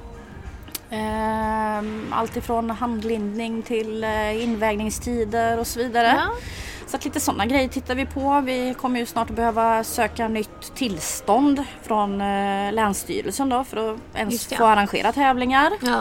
[0.91, 6.15] Ehm, Allt ifrån handlindning till eh, invägningstider och så vidare.
[6.17, 6.29] Ja.
[6.87, 8.41] Så att lite sådana grejer tittar vi på.
[8.41, 14.01] Vi kommer ju snart att behöva söka nytt tillstånd från eh, Länsstyrelsen då för att
[14.15, 15.73] ens få arrangera tävlingar.
[15.83, 16.01] Ja.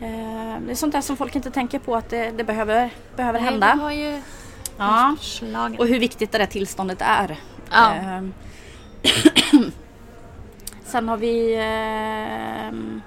[0.00, 3.40] Eh, det är sånt där som folk inte tänker på att det, det behöver, behöver
[3.40, 3.66] Nej, hända.
[3.66, 4.22] har ju
[4.78, 5.16] Ja.
[5.78, 7.36] Och hur viktigt det där tillståndet är.
[7.70, 7.92] Ja.
[7.92, 8.34] Ehm,
[10.84, 13.02] Sen har vi ehm,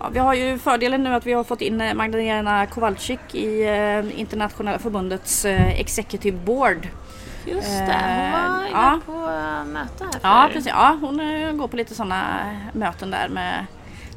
[0.00, 3.62] ja, Vi har ju fördelen nu att vi har fått in eh, Magdalena Kowalczyk i
[3.62, 6.88] eh, internationella förbundets eh, Executive Board.
[7.46, 9.00] Just det, hon var inne ja.
[9.06, 9.12] på
[9.66, 11.16] möte här Ja för- precis, ja, hon
[11.58, 12.22] går på lite sådana
[12.72, 13.66] möten där med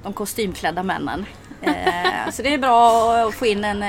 [0.04, 1.26] de kostymklädda männen.
[2.32, 3.84] Så det är bra att få in en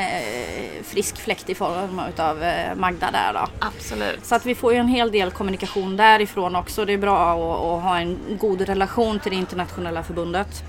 [0.84, 2.44] frisk fläkt i form av
[2.76, 3.66] Magda där då.
[3.66, 4.24] Absolut.
[4.24, 6.84] Så att vi får ju en hel del kommunikation därifrån också.
[6.84, 10.62] Det är bra att ha en god relation till det internationella förbundet.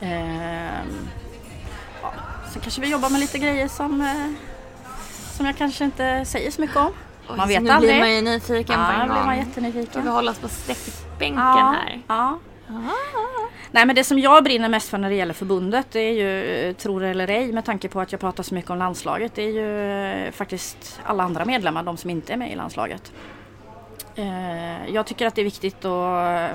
[0.00, 1.08] Ehm,
[2.02, 2.12] ja.
[2.52, 4.30] Sen kanske vi jobbar med lite grejer som, eh,
[5.36, 6.92] som jag kanske inte säger så mycket om.
[7.30, 7.92] Oj, man vet nu aldrig.
[7.92, 9.16] blir man ju nyfiken Ja, på en blir gång.
[9.16, 10.06] man Får vi jättenyfiken.
[10.08, 12.00] hålla oss på sträckbänken Ja, här.
[12.08, 12.38] ja.
[12.68, 12.72] Ah.
[13.70, 16.68] Nej men det som jag brinner mest för när det gäller förbundet det är ju,
[16.68, 19.34] eh, tror det eller ej, med tanke på att jag pratar så mycket om landslaget.
[19.34, 19.90] Det är ju
[20.26, 23.12] eh, faktiskt alla andra medlemmar, de som inte är med i landslaget.
[24.14, 26.50] Eh, Jag tycker att det är viktigt att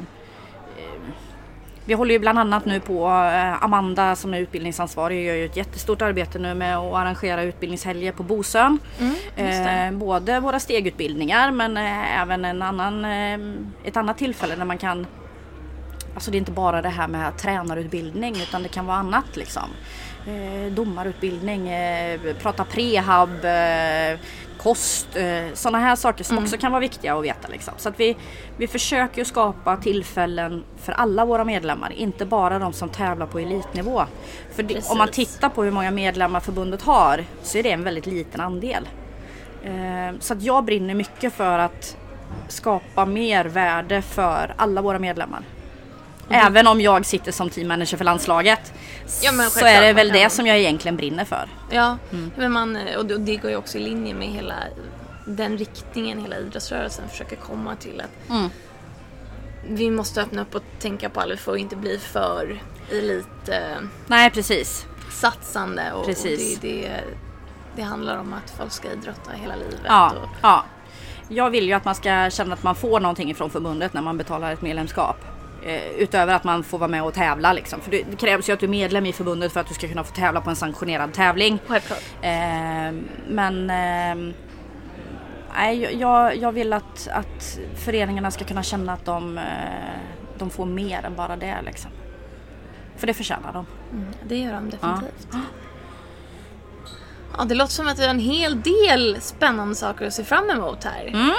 [1.89, 5.57] vi håller ju bland annat nu på, eh, Amanda som är utbildningsansvarig gör ju ett
[5.57, 8.79] jättestort arbete nu med att arrangera utbildningshelger på Bosön.
[9.37, 9.93] Mm.
[9.93, 13.05] Eh, både våra stegutbildningar men eh, även en annan,
[13.83, 15.07] ett annat tillfälle när man kan
[16.13, 19.69] Alltså det är inte bara det här med tränarutbildning utan det kan vara annat liksom.
[20.27, 24.19] Eh, domarutbildning, eh, prata prehab, eh,
[24.63, 27.47] kost, eh, sådana här saker som också kan vara viktiga att veta.
[27.47, 27.73] Liksom.
[27.77, 28.17] Så att vi,
[28.57, 34.03] vi försöker skapa tillfällen för alla våra medlemmar, inte bara de som tävlar på elitnivå.
[34.55, 37.83] För det, om man tittar på hur många medlemmar förbundet har så är det en
[37.83, 38.87] väldigt liten andel.
[39.63, 41.97] Eh, Så att jag brinner mycket för att
[42.47, 45.43] skapa mer värde för alla våra medlemmar.
[46.29, 48.73] Även om jag sitter som teammanager för landslaget
[49.21, 51.49] Ja, så är det väl det som jag egentligen brinner för.
[51.71, 52.31] Ja, Mm.
[52.37, 54.55] men man, och det- och går ju också i linje med hela
[55.25, 58.01] den riktningen hela idrottsrörelsen försöker komma till.
[58.01, 58.49] att Mm.
[59.67, 62.61] Vi måste öppna upp och tänka på alla, vi får inte bli för
[62.91, 63.57] elit eh,
[64.07, 64.85] Nej precis.
[65.11, 66.59] satsande och, och Precis.
[66.59, 66.89] det, det,
[67.75, 69.79] det handlar om att folk ska idrotta hela livet.
[69.85, 70.65] Ja, Och, ja.
[71.29, 74.17] Jag vill ju att man ska känna att man får någonting ifrån förbundet när man
[74.17, 75.17] betalar ett medlemskap.
[75.63, 77.81] Eh, utöver att man får vara med och tävla liksom.
[77.81, 80.03] För det, krävs ju att du är medlem i förbundet för att du ska kunna
[80.03, 81.59] få tävla på en sanktionerad tävling.
[81.67, 82.03] Självklart.
[82.21, 82.93] Eh,
[83.27, 84.35] men eh,
[85.55, 89.43] nej, jag, jag vill att, att föreningarna ska kunna känna att de, eh,
[90.37, 91.57] de får mer än bara det.
[91.65, 91.91] Liksom.
[92.97, 93.65] För det förtjänar de.
[93.91, 95.27] Mm, det gör de definitivt.
[97.37, 100.49] Ja, det låter som att vi har en hel del spännande saker att se fram
[100.49, 101.07] emot här.
[101.07, 101.31] Mm,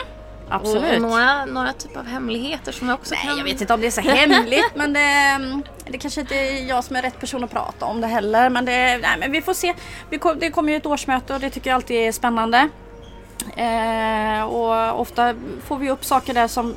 [0.51, 0.95] absolut.
[0.95, 3.37] och några, några typer av hemligheter som jag också Nej, kan...
[3.37, 6.85] jag vet inte om det är så hemligt men det, det kanske inte är jag
[6.85, 8.51] som är rätt person att prata om det heller.
[8.51, 9.75] Men, det, nej, men vi får se.
[10.11, 12.69] Vi kom, det kommer ju ett årsmöte och det tycker jag alltid är spännande.
[13.57, 15.35] Eh, och ofta
[15.65, 16.75] får vi upp saker där som,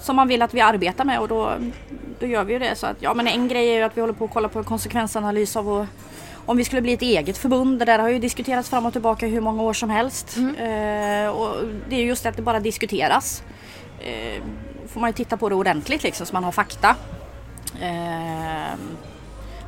[0.00, 1.52] som man vill att vi arbetar med och då,
[2.20, 2.76] då gör vi ju det.
[2.76, 4.58] Så att, ja, men en grej är ju att vi håller på att kolla på
[4.58, 5.88] en konsekvensanalys av att
[6.46, 9.26] om vi skulle bli ett eget förbund, det där har ju diskuterats fram och tillbaka
[9.26, 10.36] hur många år som helst.
[10.36, 11.56] Eh, och
[11.88, 13.42] det är just det att det bara diskuteras.
[14.00, 14.42] Eh,
[14.88, 16.96] får man ju titta på det ordentligt liksom så man har fakta.
[17.80, 18.78] Eh,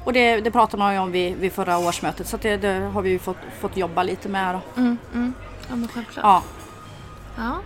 [0.05, 3.03] och det, det pratade man ju om vid, vid förra årsmötet så det, det har
[3.03, 4.55] vi ju fått, fått jobba lite med.
[4.55, 4.81] Då.
[4.81, 5.35] Mm, mm.
[5.68, 6.24] Ja, men självklart.
[6.24, 6.43] Ja.
[7.39, 7.59] Ja.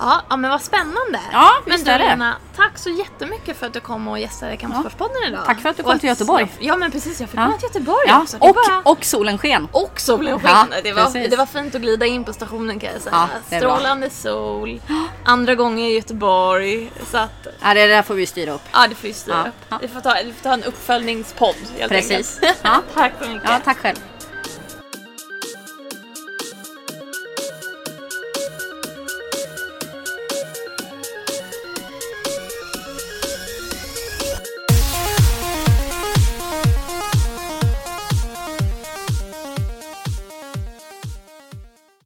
[0.00, 1.20] Ja, ja, men vad spännande.
[1.32, 2.04] Ja, men visst du är det.
[2.04, 5.40] Lena, tack så jättemycket för att du kom och gästade Kampsportspodden idag.
[5.46, 6.48] Tack för att du Och kom till Göteborg.
[6.58, 7.20] Ja, men precis.
[7.20, 7.44] Jag fick Ja.
[7.44, 8.36] komma till Göteborg Ja, också.
[8.40, 9.68] Och, var- och solen sken.
[9.72, 10.50] och solen sken.
[10.70, 11.30] Ja, det, var, precis.
[11.30, 13.28] det var fint att glida in på stationen kan jag säga.
[13.50, 13.76] Ja, är bra.
[13.76, 14.80] Strålande sol,
[15.24, 16.90] andra gången i Göteborg.
[17.10, 18.62] Så att, Ja, det där får vi styra upp.
[18.72, 19.54] ja det får vi styra Ja, upp.
[19.68, 19.78] ja.
[19.82, 22.40] Vi får ta, vi får ta en uppföljningspodd helt Precis.
[22.62, 22.82] Ja.
[22.94, 23.48] Tack så mycket.
[23.50, 23.96] Ja, tack själv.